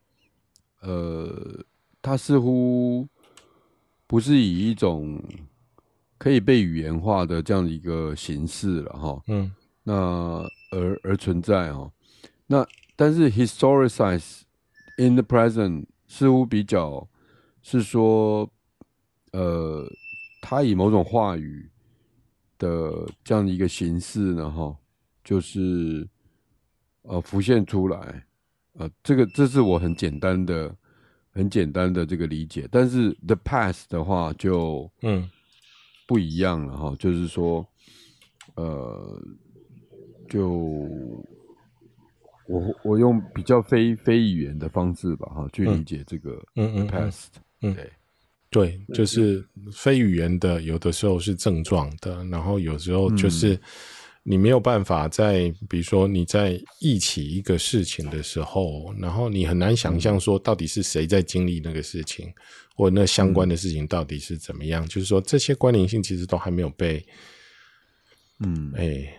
[0.81, 1.63] 呃，
[2.01, 3.07] 它似乎
[4.07, 5.23] 不是以一种
[6.17, 9.53] 可以被语言化的这样的一个形式了哈，嗯。
[9.83, 9.93] 那
[10.71, 11.93] 而而存在哦，
[12.47, 14.41] 那但是 historicize
[14.97, 17.07] in the present 似乎比较
[17.63, 18.51] 是说，
[19.35, 19.85] 呃，
[20.41, 21.69] 他以某种话语。
[22.57, 24.75] 的这样的一个形式呢，哈，
[25.25, 26.09] 就是
[27.03, 28.25] 呃浮现出来，
[28.75, 30.75] 呃，这个这是我很简单的、
[31.33, 32.69] 很简单的这个理解。
[32.71, 35.29] 但是 the past 的话就嗯
[36.07, 37.67] 不一样了哈，嗯、就是说
[38.55, 39.21] 呃，
[40.31, 40.49] 就
[42.47, 47.31] 我我用比较非非语言的方式吧，哈，去理解这个嗯嗯 past
[47.63, 47.75] 嗯。
[47.75, 47.93] 对。
[48.55, 53.59] 对，就是非语言的，有的时候是症状的，然后有时候就是
[54.23, 62.33] 你没有办法在，比如说你在忆起一个事情的时候，然后你很难想象说到底是谁在经历那个事情，
[62.77, 67.05] 或那相关的事情到底是怎么样，就是说这些关联性其实都还没有被，
[68.39, 69.19] 嗯，哎，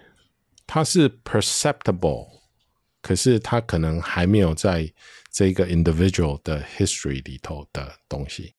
[0.65, 2.25] 它是 perceptible，
[3.01, 4.89] 可是它可能还没有在
[5.29, 8.53] 这个 individual 的 history 里头的东西。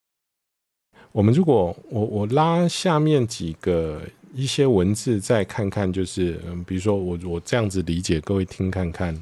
[1.16, 4.02] 我们如果我我拉下面几个
[4.35, 9.16] 一些文字再看看，就是嗯，比如说我我这样子理解，各位听看看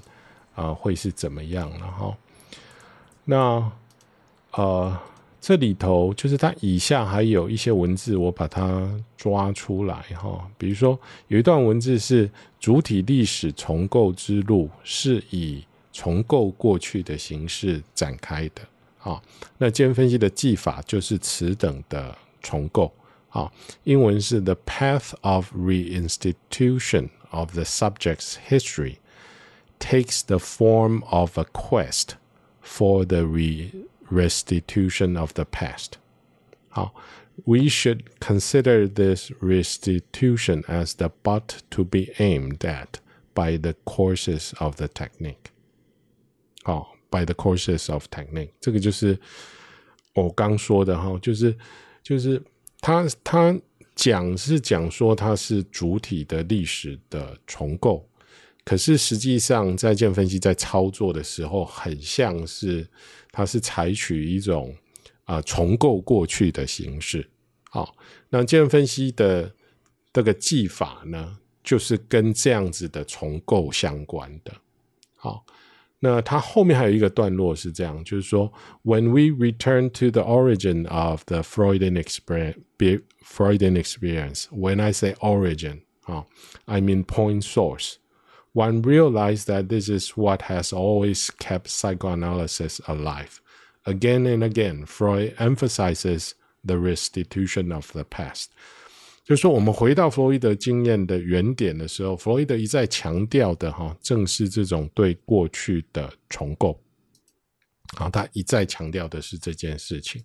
[0.56, 1.70] 啊、会是怎么样？
[1.78, 2.12] 然后
[3.24, 3.70] 那
[4.54, 4.98] 呃，
[5.40, 10.50] 这里头就是它以下还有一些文字，我把它抓出来哈。
[10.58, 12.28] 比如说有一段文字是
[12.58, 18.62] 主体历史重构之路是以重构过去的形式展开的。
[19.03, 19.23] 好，
[19.57, 22.93] 那今天分析的技法就是此等的重构。
[23.29, 23.51] 好，
[23.83, 28.97] 英文是 The path of reinstitution of the subject's history
[29.79, 32.15] takes the form of a quest
[32.61, 33.23] for the
[34.11, 35.93] restitution of the past。
[36.67, 36.93] 好，
[37.45, 42.99] We should consider this restitution as the butt to be aimed at
[43.33, 45.51] by the courses of the technique。
[46.63, 46.92] 好。
[47.14, 49.16] By the courses of technique，这个就是
[50.14, 51.56] 我刚说的哈，就是
[52.02, 52.42] 就是
[52.80, 53.56] 他他
[53.94, 58.04] 讲是讲说他是主体的历史的重构，
[58.64, 62.84] 可是实际上在建分析在操作的时候，很像是
[63.30, 64.74] 他是采取一种
[65.24, 67.30] 啊、重构过去的形式。
[67.70, 67.96] 好，
[68.28, 69.54] 那建分析的
[70.12, 74.52] 这个技法呢，就是跟这样子的重构相关的。
[75.14, 75.46] 好。
[75.99, 78.51] 那它后面还有一个段落是这样，就是说，
[78.83, 82.55] When we return to the origin of the Freudian experience,
[83.21, 86.25] Freudian experience, when I say origin, 啊，
[86.65, 87.97] I mean point source.
[88.53, 93.41] One realized that this is what has always kept psychoanalysis alive.
[93.85, 98.51] Again and again, Freud emphasizes the restitution of the past.
[99.24, 106.78] 就是说，我们回到弗洛伊德经验的原点的时候，弗洛伊德一再强调的哈，正是这种对过去的重构。
[107.96, 110.22] 啊，他一再强调的是这件事情。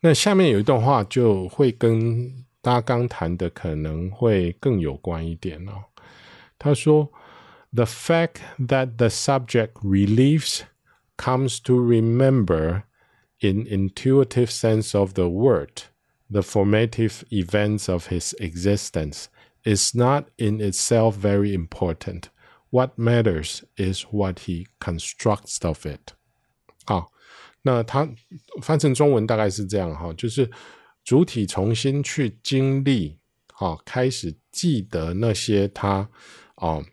[0.00, 5.72] 那下面有一段话就会跟大家刚谈的可能会更有关一点哦。
[6.58, 7.12] 他说
[7.72, 10.60] ：“The fact that the subject relieves
[11.18, 12.84] comes to remember
[13.40, 15.82] in intuitive sense of the word。”
[16.31, 19.27] The formative events of his existence
[19.63, 22.29] is not in itself very important.
[22.69, 26.13] What matters is what he constructs of it.
[26.85, 27.11] 好，
[27.61, 28.09] 那他
[28.61, 30.51] 翻成中文大概是这样哈，就是
[31.05, 33.17] 主体重新去经历，
[33.53, 36.09] 好，开始 记得那些他
[36.55, 36.83] 哦，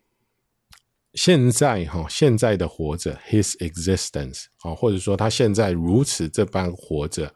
[1.14, 7.34] 现在哈、哦，现在的活着，his existence 啊、哦，或者说他现在如此这般活着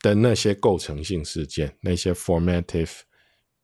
[0.00, 2.90] 的那些构成性事件，那些 formative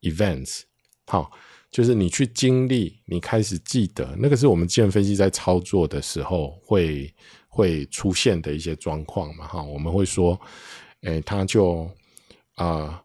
[0.03, 0.63] events，
[1.07, 1.31] 好、
[1.71, 7.15] 就是你去经历，你开始记得，那个是我们精神分析在操作的时候会
[7.49, 10.41] 会出现的一些状况嘛，哈、我们会说，
[11.03, 11.91] 哎，他就
[12.55, 13.01] 啊。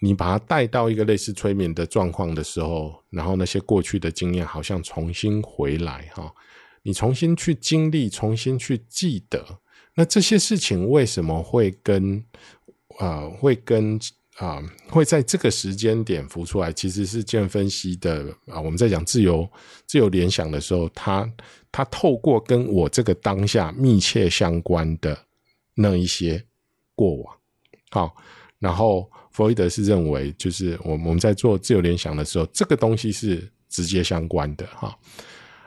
[0.00, 6.30] 你把它带到一个类似催眠的状况的时候，然后那些过去的经验好像重新回来哈，
[6.82, 9.60] 你重新去经历，重新去记得，
[9.94, 12.24] 那这些事情为什么会跟
[12.98, 13.98] 啊、会跟
[14.36, 16.72] 啊、会在这个时间点浮出来？
[16.72, 19.48] 其实是建分析的啊，我们在讲自由
[19.86, 21.30] 自由联想的时候，他
[21.70, 25.18] 他透过跟我这个当下密切相关的
[25.74, 26.44] 那一些
[26.94, 27.36] 过往，
[27.90, 28.16] 好，
[28.58, 29.10] 然后。
[29.34, 34.96] 弗洛伊德是认为，就是我我们在做自由联想的时候，这个东西是直接相关的哈。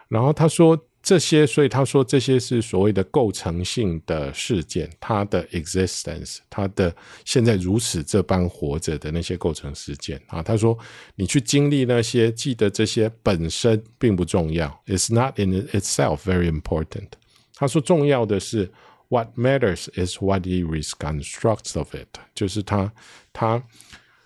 [0.08, 6.94] 然后他说这些，所以他说这些是所谓的构成性的事件，它的 existence，它的
[7.24, 10.44] 现在如此这般活着的那些构成事件啊。
[10.44, 10.78] 他说
[11.16, 17.08] 你去经历那些，记得这些本身并不重要，it's not in itself very important。
[17.56, 18.70] 他说重要的是。
[19.10, 22.92] What matters is what he reconstructs of it，就是他
[23.32, 23.64] 他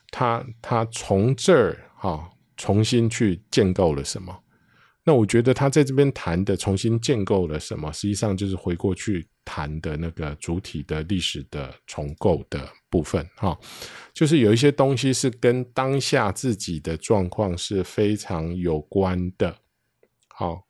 [0.10, 2.28] 他他从这儿哈、
[2.58, 4.36] 重新去建构了什么？
[5.04, 13.58] 那我觉得他在这边谈的重新建构了什么，实际上就是回过去谈的那个主体的历史的重构的部分哈、
[14.14, 19.56] 就是有一些东西是跟当下自己的状况是非常有关的，
[20.28, 20.62] 好、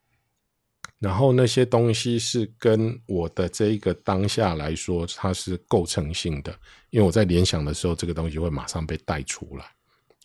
[1.00, 6.58] 然后那些东西是跟我的这一个当下来说，它是构成性的，
[6.92, 9.66] 因为我在联想的时候，这个东西会马上被带出来。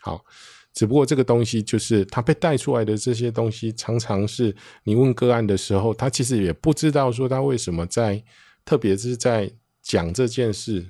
[0.00, 0.24] 好，
[0.76, 4.54] 只不过这个东西就是它被带出来的这些东西，常常是
[4.84, 8.22] 你问个案的时候，他其实也不知道说他为什么在，
[8.62, 9.50] 特别是在
[9.80, 10.86] 讲这件事，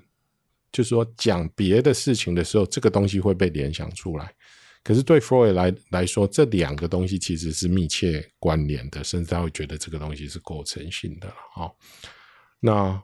[0.72, 4.34] 就是说讲别的事情的时候，这个东西会被联想出来。
[4.82, 11.32] 可是对弗洛伊德来来说，这两个东西其实是密切关联的，甚至他会觉得这个东西是构成性的。
[11.54, 11.76] 好，
[12.58, 13.00] 那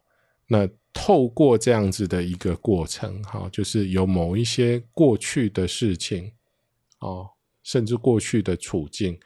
[0.48, 6.32] 那透过这样子的一个过程，哈，就是有某一些过去的事情，
[7.02, 7.28] 哦，
[7.62, 9.20] 甚至过去的处境，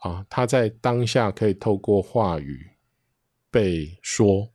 [0.00, 2.68] 啊，他在当下可以透过话语
[3.50, 4.52] 被说，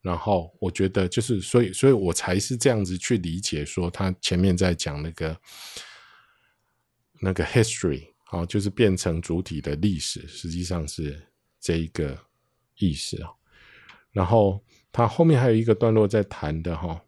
[0.00, 5.38] 然后我觉得就是，所以，所以我才是这样子去理解，说他前面在讲那个。
[7.18, 11.26] 那个 history 好，就是变成主体的历史，实际上是
[11.58, 12.14] 这一个
[12.76, 13.30] 意思啊。
[14.12, 14.62] 然后
[14.92, 17.02] 他后面还有一个段落在谈的哈，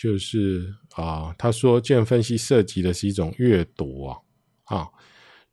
[0.00, 4.16] 就是啊，他说精神分析涉及的是一种阅读啊，
[4.66, 4.88] 啊，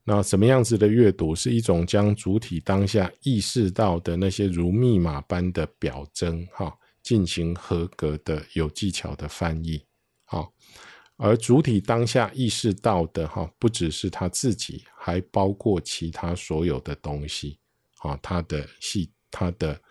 [0.04, 1.34] 那什么样子的阅读？
[1.34, 6.72] 是一种将主体当下意识到的那些如密码般的表征哈，
[7.02, 9.84] 进行合格的有技巧的翻译，
[10.26, 10.54] 好。
[11.18, 17.58] 而主体当下意识到的哈，不只是他自己，还包括其他所有的东西，
[18.00, 19.82] 啊，他的系，他的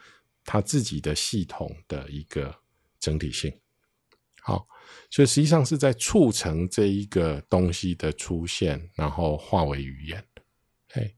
[0.44, 2.54] 他自己的系统的一个
[3.00, 3.52] 整体性。
[4.43, 4.67] 好，
[5.09, 10.23] 所以实际上是在促成这一个东西的出现，然后化为语言。
[10.89, 11.15] 嘿，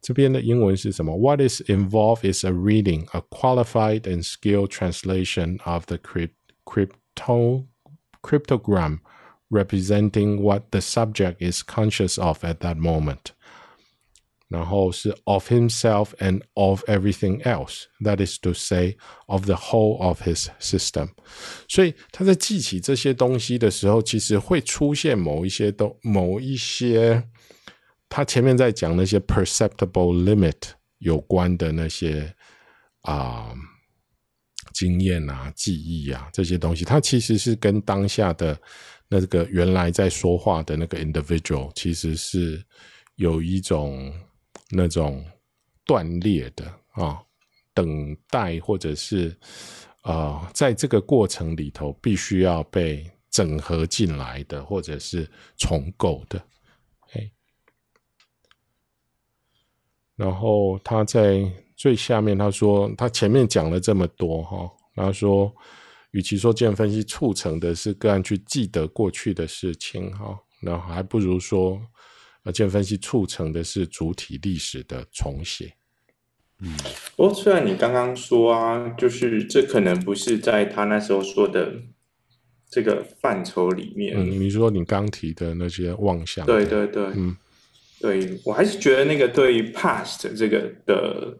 [0.00, 1.16] 这边的英文是什么？
[1.16, 6.34] What is involved is a reading, a qualified and skilled translation of the crypt
[6.64, 7.66] crypto.
[8.22, 9.00] Cryptogram
[9.50, 13.34] representing what the subject is conscious of at that moment，
[14.49, 17.83] 然后是 of himself and of everything else.
[18.03, 18.97] That is to say,
[19.27, 21.11] of the whole of his system。
[21.69, 27.23] 所以他在记起这些东西的时候，其实会出现某一些都某一些，
[28.09, 32.35] 他前面在讲那些 perceptible limit 有关的那些
[33.03, 33.53] 啊。
[34.71, 38.57] 经验啊、记忆啊这些东西，它其实是跟当下的
[39.09, 42.63] 那个原来在说话的那个 individual，其实是
[43.15, 44.13] 有一种
[44.69, 45.25] 那种
[45.85, 47.21] 断裂的啊，
[47.73, 49.37] 等待或者是
[50.01, 56.43] 啊、在这个过程里头必须要被整合进来的，或者是重构的。
[57.13, 57.31] 哎，
[60.15, 61.51] 然后他在。
[61.79, 65.49] 最下面他说，他前面讲了这么多哈，他说，
[66.11, 71.81] 与其说精神分析促成的是个案去记得过去的事情哈，那还不如说，
[72.49, 75.71] 呃，精神分析促成的是主体历史的重写。
[76.61, 76.75] 嗯，
[77.15, 81.71] 不过虽然你刚刚说啊，就是这可能不是在他那时候说的
[82.67, 84.17] 这个范畴里面。
[84.17, 87.37] 嗯，你说你刚提的那些妄想，对对对，嗯，
[88.01, 91.37] 对我还是觉得那个对于 past 这个的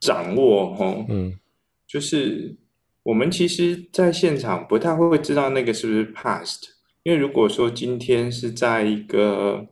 [0.00, 1.38] 掌握，哦，嗯，
[1.86, 2.56] 就是
[3.04, 6.58] 我们其实在现场不太会知道那个是不是 past，
[7.04, 9.66] 因为如果说今天是在一个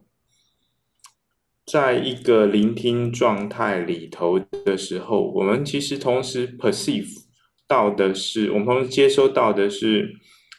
[1.70, 7.10] 在一个聆听状态里头的时候，我们其实同时 perceive
[7.66, 10.14] 到的是，我们同时接收到的是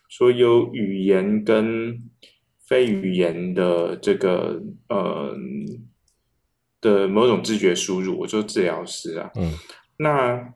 [0.07, 1.99] 所有语言跟
[2.68, 5.36] 非语言的这个呃
[6.80, 8.20] 的某种知觉输入。
[8.20, 9.53] 我说治疗师啊，嗯，
[9.97, 10.53] 那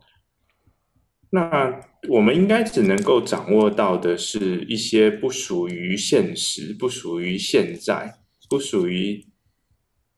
[1.32, 9.26] 那我们应该只能够掌握到的是一些不属于现实、不属于现在、不属于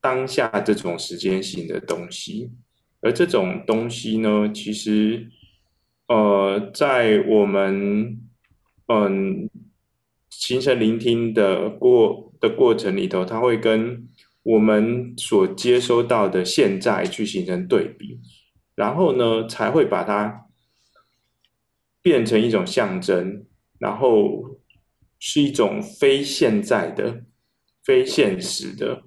[0.06, 2.52] 当下这种时间性的东西，
[3.00, 5.28] 而这种东西呢，其实。
[6.08, 8.20] 呃，在我们
[8.86, 9.50] 嗯
[10.30, 14.06] 形成聆听的过的过程里头，它会跟
[14.44, 18.20] 我们所接收到的现在去形成对比，
[18.76, 20.46] 然后呢，才会把它
[22.00, 23.44] 变成一种象征，
[23.80, 24.60] 然后
[25.18, 27.24] 是一种非现在的、
[27.82, 29.02] 非现实的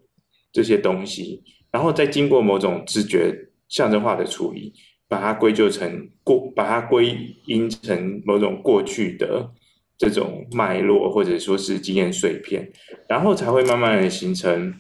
[0.52, 4.74] 这些东西，然后再经过某种知觉象征化的处理。
[5.10, 9.50] 把它归咎成过，把它归因成某种过去的
[9.98, 12.72] 这种脉络，或者说是经验碎片，
[13.08, 14.72] 然后才会慢慢的形成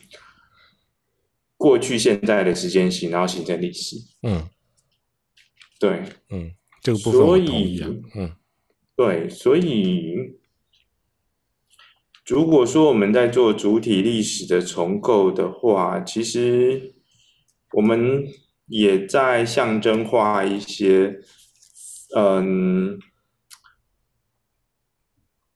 [1.57, 3.95] 过去、现在的时间性，然后形成历史。
[4.21, 4.47] 嗯，
[5.79, 6.51] 对，嗯，
[6.83, 7.21] 这个部分。
[7.21, 8.31] 所以，嗯，
[8.95, 10.13] 对，所以
[12.29, 16.93] 如果说我们在做主体历史的重构的话，其实
[17.73, 18.23] 我们。
[18.71, 21.11] 也在象征化一些，
[22.15, 22.99] 嗯，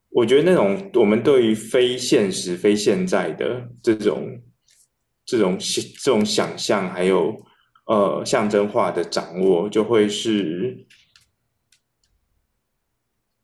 [0.10, 4.42] 我觉得那种我们对于非现实、非现在的这种、
[5.24, 7.38] 这种、这种想象，还有
[7.86, 10.76] 呃象征化的掌握，就会是，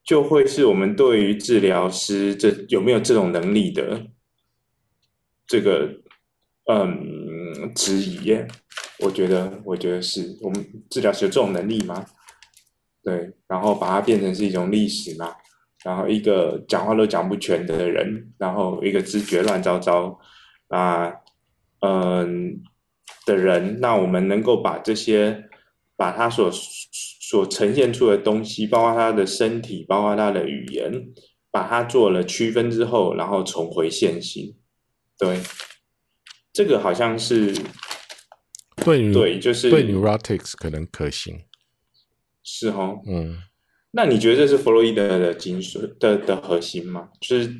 [0.10, 4.08] 就会是我们对于治疗师这有没有这种能力的
[5.46, 5.88] 这个
[6.66, 8.36] 嗯质疑。
[9.02, 12.04] 我觉得，我觉得是我们治疗师有这种能力吗？
[13.04, 15.32] 对，然后把它变成是一种历史嘛，
[15.84, 20.20] 然后一个讲话都讲不全的人，然后一个知觉乱糟糟
[20.70, 21.14] 啊，
[21.82, 22.64] 嗯
[23.28, 25.44] 的人，那我们能够把这些，
[25.96, 26.52] 把他所
[27.30, 30.92] 所呈现出的东西，包括他的身体，包括他的语言，
[31.52, 34.56] 把它做了区分之后，然后重回现行，
[35.16, 35.40] 对，
[36.52, 37.54] 这个好像是。
[38.84, 41.38] 对对，就是对 neurotics 可能可行，
[42.42, 43.38] 是哦，嗯，
[43.92, 47.10] 那你觉得这是弗洛伊德的精髓的的核心吗？
[47.20, 47.60] 就是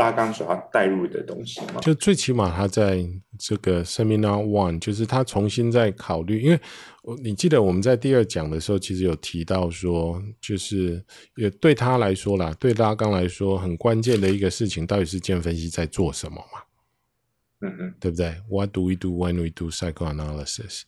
[0.00, 1.80] 拉冈所要带入的东西吗？
[1.82, 3.06] 就最起码他在
[3.38, 6.58] 这个 Seminar One，就是他重新在考虑，因为
[7.22, 11.04] 你记得我们在第二讲的时候，其实有提到说，就是
[11.36, 16.62] 也对他来说啦，对拉冈来说很关键的一个事情，到底是建分析在做什么嘛？
[17.62, 20.82] 嗯嗯，对不对？What do we do when we do psychoanalysis？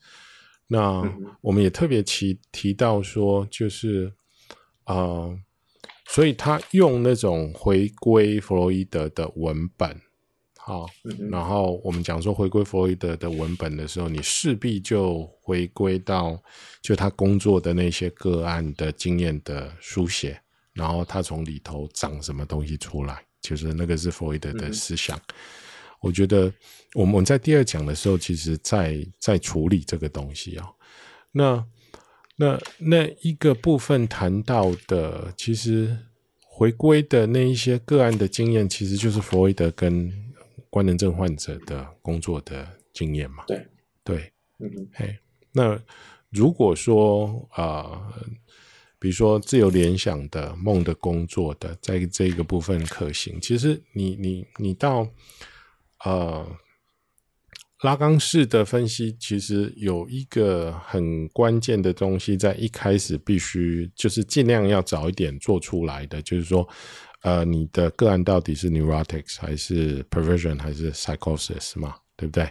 [0.68, 1.02] 那
[1.42, 4.10] 我们也特别提提到说，就是
[4.84, 5.38] 啊、呃，
[6.12, 9.98] 所以他用那种回归弗洛伊德的文本，
[10.58, 10.86] 好，
[11.30, 16.38] 然后我们讲说回归弗洛伊德的文本的时候，你势必就回归到
[16.82, 20.38] 就他工作的那些个案的经验的书写，
[20.74, 25.18] 然后他从里头长什么东西出来，就是那个是弗洛伊德的思想。
[26.02, 26.52] 我觉得
[26.92, 30.74] 我们在第二讲的时候，其实在在处理这个东西啊、哦。
[31.30, 31.66] 那
[32.43, 35.97] 那那一个部分谈到的，其实
[36.45, 40.12] 回归的那一些个案的经验，其实就是弗洛伊德跟
[40.68, 43.45] 官能症患者的工作的经验嘛。
[43.47, 43.64] 对
[44.03, 44.88] 对，嗯嗯。
[44.93, 45.16] 嘿，
[45.53, 45.80] 那
[46.30, 48.24] 如果说啊、呃，
[48.99, 55.09] 比如说自由联想的梦的工作的，在这个部分可行，其实你你你到。
[56.05, 56.45] 呃，
[57.83, 66.68] 拉冈式的分析其实有一个很关键的东西，在一开始必须就是尽量要早一点做出来的，就是说，
[67.22, 72.49] 呃，你的个案到底是 neurotics 还是 perversion 还是 psychosis 嘛，对不对？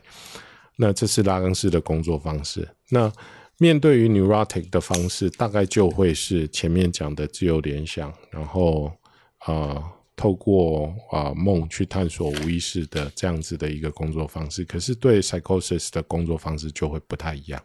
[0.75, 2.67] 那这是拉冈式的工作方式。
[2.89, 3.09] 那
[3.57, 8.91] 面对于 neurotic 的方式，大概就会是前面讲的自由联想，然后
[9.39, 9.81] 啊。
[10.21, 17.59] 透过啊梦去探索无意识的这样子的一个工作方式，可是对 psychosis 的工作方式就会不太一样，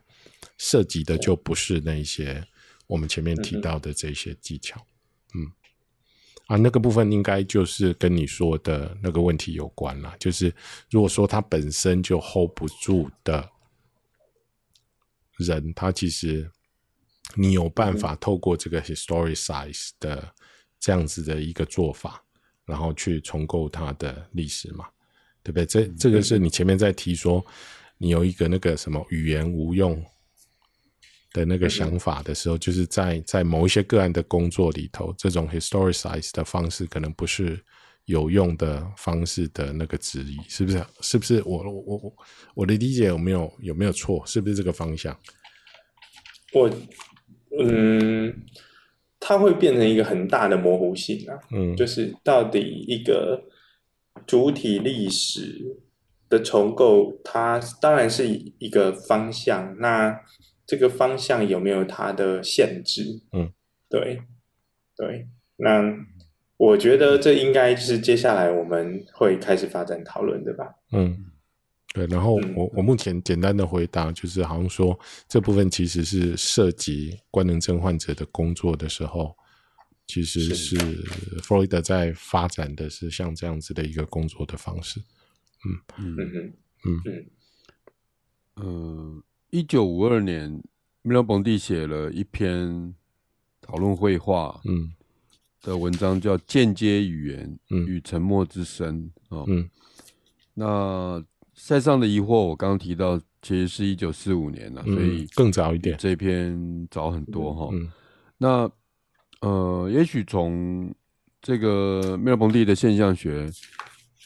[0.57, 2.43] 涉及的就不是那一些
[2.87, 4.81] 我们前面提到的这些技巧。
[5.35, 5.53] 嗯，
[6.47, 10.17] 啊，那个部分应该就是跟你说的那个问题有关了。
[10.19, 10.51] 就是
[10.91, 13.51] 如果说他本身就 hold 不住的
[15.37, 16.51] 人，他其实
[17.35, 20.35] 你有办法透过这个 historicize 的
[20.81, 22.25] 这样子的一个做法，
[22.67, 24.87] 然后去重构它的历史嘛，
[25.43, 25.65] 对不对？
[25.65, 27.43] 这这个是你前面在提说，
[27.97, 30.05] 你有一个那个什么语言无用。
[31.33, 37.63] 的那个想法的时候，就是在在某一些个案的工作里头，这种 historicize 的方式可能不是
[38.07, 40.87] 有用的方式的那个质疑，是不是？
[41.03, 41.63] 是不是我？
[41.63, 42.17] 我我我
[42.55, 44.25] 我的理解有没有有没有错？
[44.25, 45.15] 是不是这个方向？
[46.55, 46.71] 我
[47.61, 48.35] 嗯，
[49.21, 51.39] 它会变成一个很大的模糊性啊。
[51.53, 53.43] 嗯，就是到底一个
[54.27, 55.77] 主体历史
[56.29, 58.27] 的重构，它当然是
[58.59, 59.77] 一个方向。
[59.79, 60.21] 那
[60.67, 63.03] 这个方向有没有它的限制？
[63.33, 63.53] 嗯，
[63.89, 64.23] 对，
[64.97, 65.27] 对。
[65.57, 65.83] 那
[66.57, 70.75] 我觉得这应该是接下来我们会开始发展讨论的吧？
[70.93, 71.17] 嗯，
[71.97, 72.07] 对。
[72.09, 79.35] 然后我、嗯、我目前简单的回答就是，好像说这部分其实是涉及官能症患者的工作的时候，
[80.07, 80.77] 其实是
[81.43, 85.01] 弗洛伊德在发展的是像这样子的一个工作的方式。
[85.65, 86.53] 嗯嗯嗯
[86.85, 87.27] 嗯
[88.57, 89.23] 嗯。
[89.51, 90.53] 一九五二年，
[91.01, 92.95] 米勒蒙蒂写了一篇
[93.63, 94.93] 讨论绘画嗯
[95.63, 99.45] 的文章，叫《间接语言与沉默之声》哦。
[99.49, 99.71] 嗯，
[100.55, 101.25] 那
[101.57, 105.97] 塞尚的疑惑，我刚刚提到，其实是一九四五年了，所以更早一点。
[105.99, 107.71] 这篇早很多哈。
[108.39, 108.71] 那
[109.41, 110.95] 呃，也许从
[111.43, 113.51] 这个梅尔庞蒂的现象学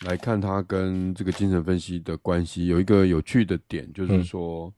[0.02, 4.70] 来看，他跟这个精神分析的关系有一个有趣的点，就是说。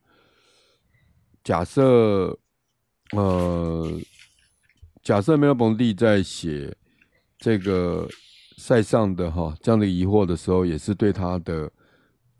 [1.44, 2.38] 假设，
[3.16, 4.00] 呃，
[5.02, 6.72] 假设梅洛庞蒂在写
[7.36, 8.08] 这个
[8.58, 11.68] 塞尚的哈这样的疑惑的时候，也是对他的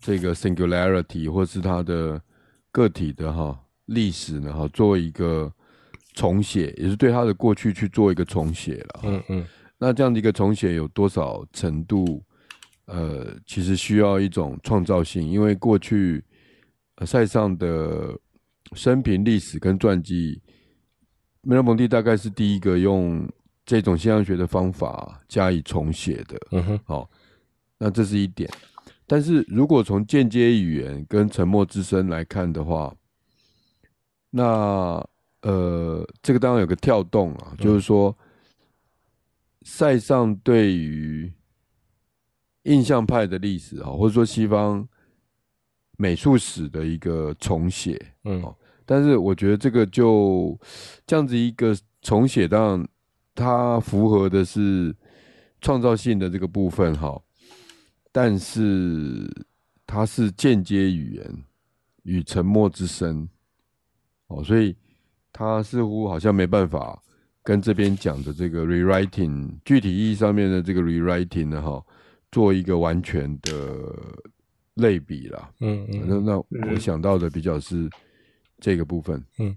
[0.03, 2.21] 这个 singularity 或是他的
[2.71, 5.51] 个体的哈历史呢哈做一个
[6.13, 8.99] 重写，也是对他的过去去做一个重写了。
[9.03, 9.45] 嗯嗯。
[9.77, 12.21] 那这样的一个重写有多少程度？
[12.85, 16.21] 呃，其实需要一种创造性，因为过去
[17.05, 18.19] 塞尚的。
[18.73, 20.41] 生平历史跟传记，
[21.41, 23.29] 梅洛蒙蒂大概是第一个用
[23.63, 26.39] 这种现象学的方法加以重写的。
[26.53, 27.07] 嗯哼，好，
[27.77, 28.49] 那这是一点。
[29.05, 32.95] 但是如果从间接语言跟沉默之声来看的话，
[34.29, 35.05] 那
[35.41, 38.17] 呃，这个当然有个跳动啊，就是说，
[39.63, 41.31] 塞尚对于
[42.63, 44.87] 印象派的历史啊，或者说西方。
[45.95, 48.43] 美术史的一个重写，嗯，
[48.83, 50.59] 但是我觉得这个就
[51.05, 52.87] 这样子一个重写，当然
[53.35, 54.93] 它符合的是
[55.61, 57.21] 创造性的这个部分，哈，
[58.13, 59.29] 但是
[59.85, 61.43] 它是间接语言
[62.03, 63.27] 与沉默之声，
[64.27, 64.73] 哦，所以
[65.33, 67.03] 他似乎好像没办法
[67.43, 71.85] 跟这边讲的这个 rewriting 具体意义上面的这个 rewriting 呢，哈，
[72.31, 73.51] 做一个完全的。
[74.77, 77.87] 类比啦，嗯嗯，那那我想到的比较是
[78.59, 79.55] 这个部分，嗯，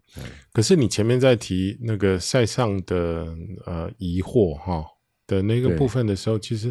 [0.52, 3.34] 可是你前面在提那个塞尚的
[3.64, 4.84] 呃疑惑哈
[5.26, 6.70] 的那个部分的时候，其实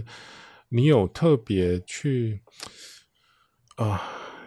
[0.75, 2.41] 你有特别去
[3.77, 4.01] 啊、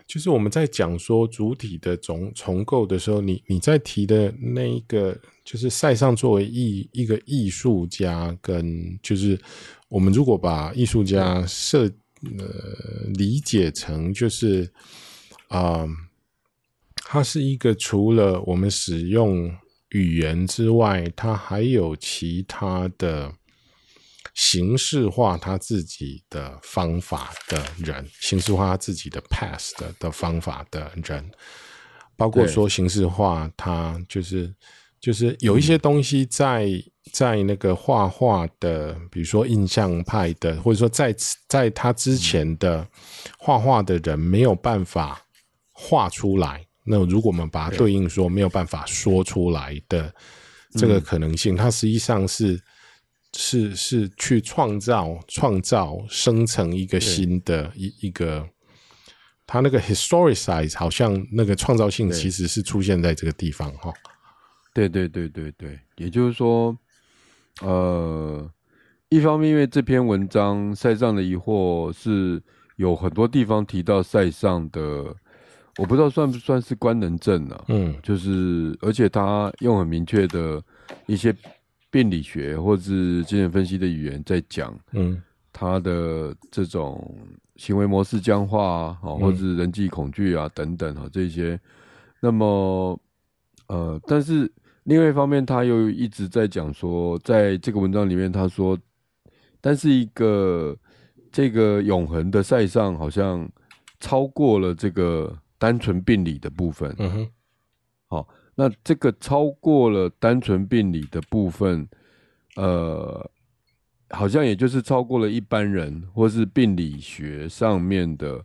[0.07, 9.39] 就是我们在讲说主体的重重构的时候，你你在提的那一个，就是塞尚作为艺一个艺术家，跟就是
[9.89, 11.91] 我们如果把艺术家设。
[12.37, 14.69] 呃，理解成就是
[15.47, 15.87] 啊，
[16.97, 19.49] 它是一个除了我们使用
[19.91, 23.33] 语言之外，它还有其他的
[24.39, 31.29] 形式化他自己的方法的人，形式化他自己的 past 的方法的人，
[32.17, 34.55] 包括说形式化他就是
[35.01, 36.67] 就是有一些东西在。
[37.11, 41.17] 在那个画画的，比如说印象派的，或者说在
[41.49, 42.87] 在他之前的
[43.39, 45.19] 画画的人没有办法
[45.73, 46.63] 画出来。
[46.85, 50.15] 那如果我们把它对应说没有办法说出来的
[50.73, 52.61] 这个可能性，它实际上是
[53.35, 58.49] 是是去创造创造生成一个新的一一个，
[59.47, 63.93] 他那个 historicize 好像那个创造性其实是出现在这个地方哈。
[64.75, 66.77] 对对对对对，也就是说。
[67.61, 68.49] 呃，
[69.09, 72.41] 一方面，因为这篇文章塞尚的疑惑是
[72.77, 74.81] 有很多地方提到塞尚的，
[75.77, 77.65] 我不知道算不算是官能症啊？
[77.67, 80.63] 嗯，就是而且他用很明确的
[81.07, 81.35] 一些
[81.91, 85.23] 病理学或是精神分析的语言在讲，嗯，
[85.53, 87.17] 他的这种
[87.57, 91.59] 行为模式僵化啊，或者是人际恐惧啊等等啊这些，
[92.21, 92.99] 那么
[93.69, 94.51] 呃，但是
[94.85, 98.79] 另外一方面，他又一直在讲说，在这个文章里面，他说，
[99.61, 100.77] 但是一个
[101.31, 103.47] 这个永恒的赛上好像
[104.01, 107.38] 超过了这个单纯病理的部分，嗯哼，好。
[108.61, 111.89] 那这个超过了单纯病理的部分，
[112.57, 113.31] 呃，
[114.11, 118.45] 好像也就是超过了一般人或是病理学上面的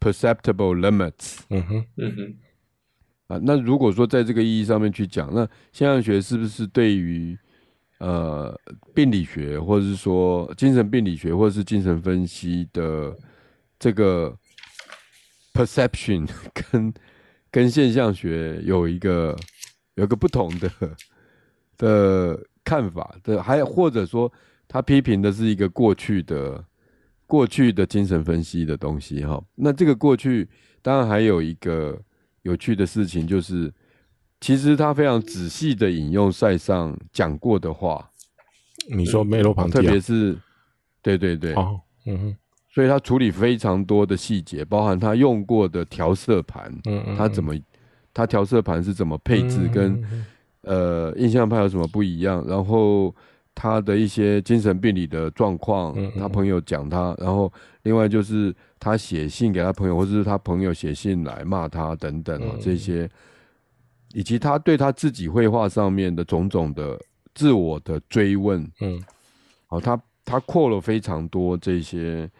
[0.00, 1.42] perceptible limits。
[1.50, 2.34] 嗯哼，嗯哼。
[3.28, 7.38] 啊，那如果说在这个意义上面去讲，那现象学是不是对于
[7.98, 8.58] 呃
[8.92, 13.16] 病理学，或者是说精神病理学，或者是精神分析的
[13.78, 14.36] 这个
[15.54, 16.92] perception 跟
[17.52, 19.36] 跟现象学有一个
[19.94, 20.70] 有一个不同的
[21.76, 24.32] 的看法的，还有或者说
[24.66, 26.64] 他批评的是一个过去的
[27.26, 29.40] 过去的精神分析的东西哈。
[29.54, 30.48] 那这个过去
[30.80, 32.00] 当然还有一个
[32.40, 33.70] 有趣的事情，就是
[34.40, 38.10] 其实他非常仔细的引用塞尚讲过的话。
[38.88, 40.36] 你说梅洛庞蒂亚，特别是
[41.02, 42.36] 对对对，哦，嗯哼。
[42.74, 47.54] 所以他处理非常多的细节，包含他用过的调色盘，嗯嗯，他怎么，
[48.14, 50.02] 他调色盘是怎么配置，跟
[50.62, 52.42] 呃印象派有什么不一样？
[52.48, 53.14] 然后
[53.54, 57.52] 他的一些精神病理的状况，他朋友讲他，然后
[57.82, 63.06] 另外就是他写信给他朋友，或者是他朋友写信来骂他等等啊，这些，
[64.14, 66.98] 以及他对他自己绘画上面的种种的
[67.34, 68.98] 自我的追问，嗯，
[69.66, 72.30] 好，他他扩了非常多这些。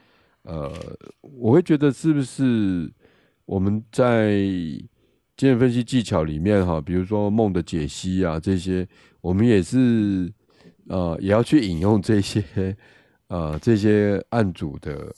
[0.45, 0.73] 呃，
[1.21, 2.93] 我会觉得是不是
[3.45, 4.41] 我们在
[5.37, 8.87] 精神分析技巧里面哈，比如说梦的解析啊这些，
[9.21, 10.33] 我们也是
[10.89, 12.43] 呃也要去引用这些
[13.29, 15.15] 呃这些案主的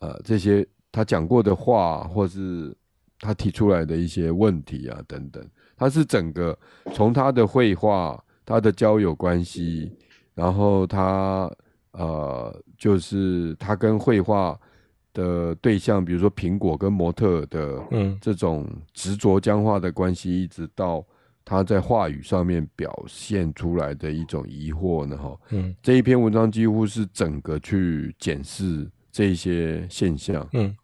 [0.00, 2.76] 呃这些他讲过的话，或是
[3.20, 5.42] 他提出来的一些问题啊等等，
[5.76, 6.58] 他是整个
[6.92, 9.90] 从他的绘画、他的交友关系，
[10.34, 11.50] 然后他。
[11.92, 14.58] 呃，就是他跟绘画
[15.12, 21.04] 的对象，比如说苹果跟模特的，嗯，这种执着僵化的关系，一直到
[21.44, 30.74] 他在话语上面表现出来的一种疑惑呢，哈，嗯，这一篇文章几乎是整个去检视这些现象，嗯，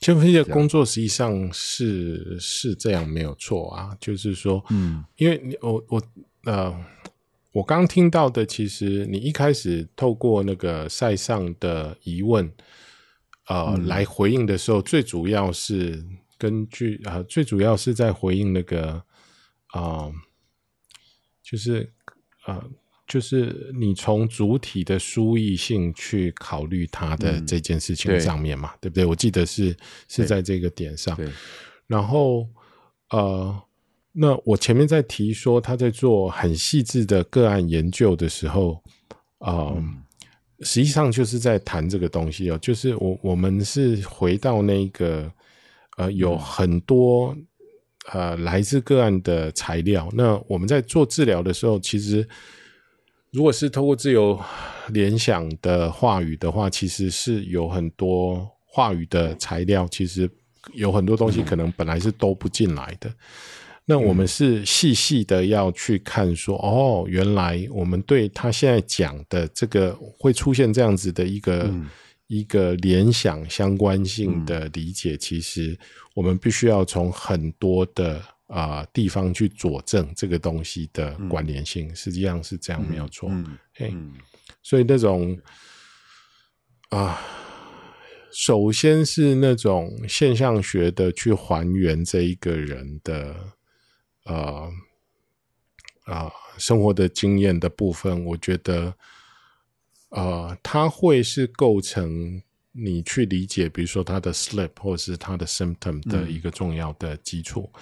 [0.00, 6.02] 精神分析的工作实际上是是这样没有错啊，就是说，嗯，因为你我我
[6.46, 6.74] 呃。
[7.52, 12.50] 我刚听到的，其实你一开始透过那个赛尚的疑问，
[13.46, 16.02] 呃，嗯、来回应的时候，最主要是
[16.38, 18.92] 根据啊、呃，最主要是在回应那个
[19.66, 20.14] 啊、呃，
[21.42, 21.92] 就是
[22.44, 22.70] 啊、呃，
[23.06, 29.04] 就是你从主体的书意性去考虑他的这件事情上面嘛，嗯、对，对不对？
[29.04, 29.76] 我记得是
[30.08, 31.18] 是在这个点上，
[31.86, 32.48] 然后
[33.10, 33.62] 呃。
[34.12, 38.82] 那我前面在提说他在做很细致的个案研究的时候，
[39.38, 40.02] 呃、嗯，
[40.60, 45.32] 实际上就是在谈这个东西哦，就是我我们是回到那个
[45.96, 47.34] 呃有很多
[48.12, 50.10] 呃来自个案的材料。
[50.12, 52.28] 那我们在做治疗的时候，其实
[53.30, 54.38] 如果是透过自由
[54.88, 60.30] 联想的话语的话，其实是有很多话语的材料，其实
[60.74, 63.10] 有很多东西可能本来是都不进来的。
[63.92, 71.86] 那我们是细细的要去看说，嗯、哦，原来我们对他现在讲的这个会出现这样子的一个、嗯、
[72.26, 75.78] 一个联想相关性的理解，嗯、其实
[76.14, 78.16] 我们必须要从很多的
[78.46, 81.88] 啊、呃、地方去佐证这个东西的关联性。
[81.88, 83.28] 嗯、实际上是这样，没有错。
[83.78, 84.14] 嗯，
[84.62, 85.38] 所以那种
[86.88, 87.18] 啊、呃，
[88.32, 93.36] 首先是那种现象学的去还原这一个人的。
[94.24, 94.70] 呃，
[96.04, 98.94] 啊、呃，生活的经验的部分，我觉得，
[100.10, 102.42] 呃，它会是构成
[102.72, 107.70] 你去理解，比如说他的 sleep 或是他的 symptom 的一个重要的基础。
[107.74, 107.80] 嗯、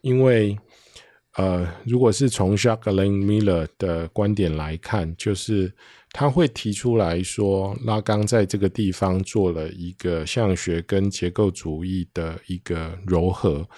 [0.00, 0.58] 因为，
[1.36, 5.72] 呃，如果是从 Jacques-Alain Miller 的观点来看，就是
[6.10, 13.68] 他会提出来说，拉冈在这个地方做了一个现象学跟结构主义的一个糅合。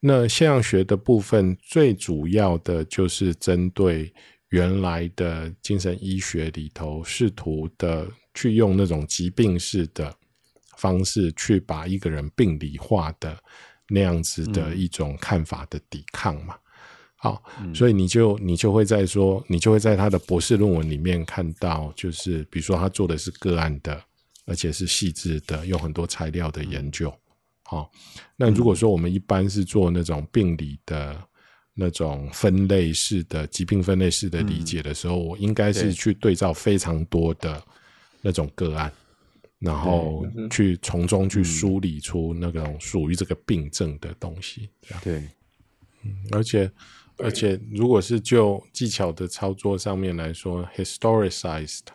[0.00, 4.12] 那现象学的部分，最主要的就是针对
[4.48, 10.12] 原来的精神医学里头，试图的去用那种疾病式的
[10.78, 13.36] 方式，去把一个人病理化的
[13.90, 16.56] 那样子的一种看法的抵抗嘛。
[17.22, 24.02] 好，嗯、所以你就你就会在说，你就会在他的博士论文里面看到，就是比如说他做的是个案的，
[24.44, 27.14] 而且是细致的，有很多材料的研究。
[27.62, 27.88] 好，
[28.36, 31.16] 那如果说我们一般是做那种病理的
[31.74, 37.62] 那种分类式的疾病分类式的理解的时候，嗯、我应该是去对照非常多的
[38.20, 38.92] 那种个案，
[39.60, 44.68] 然后去从中去梳理出那种属于这个病症的东西。
[45.04, 45.22] 对，
[46.02, 46.68] 嗯，而且。
[47.18, 51.86] 而且，如果是就技巧的操作上面来说，historicized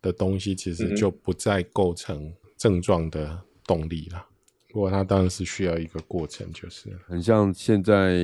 [0.00, 4.26] 的东西其实就不再构成症状的动力了。
[4.70, 8.16] 不过，它当然是需要一个过程，就是很像现在，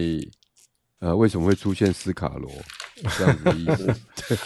[1.01, 2.51] 呃，为什么会出现斯卡罗
[3.19, 3.95] 这样子的意思？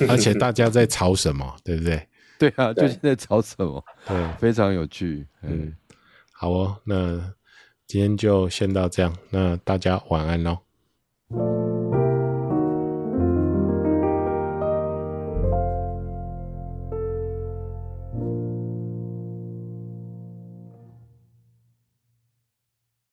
[0.09, 2.09] 而且大家在吵什么，对不对？
[2.39, 3.85] 对啊，就现在吵什么？
[4.07, 5.27] 对，非常有趣。
[5.43, 5.73] 嗯，
[6.33, 7.33] 好哦，那
[7.87, 10.59] 今天就先到这样，那大家晚安喽。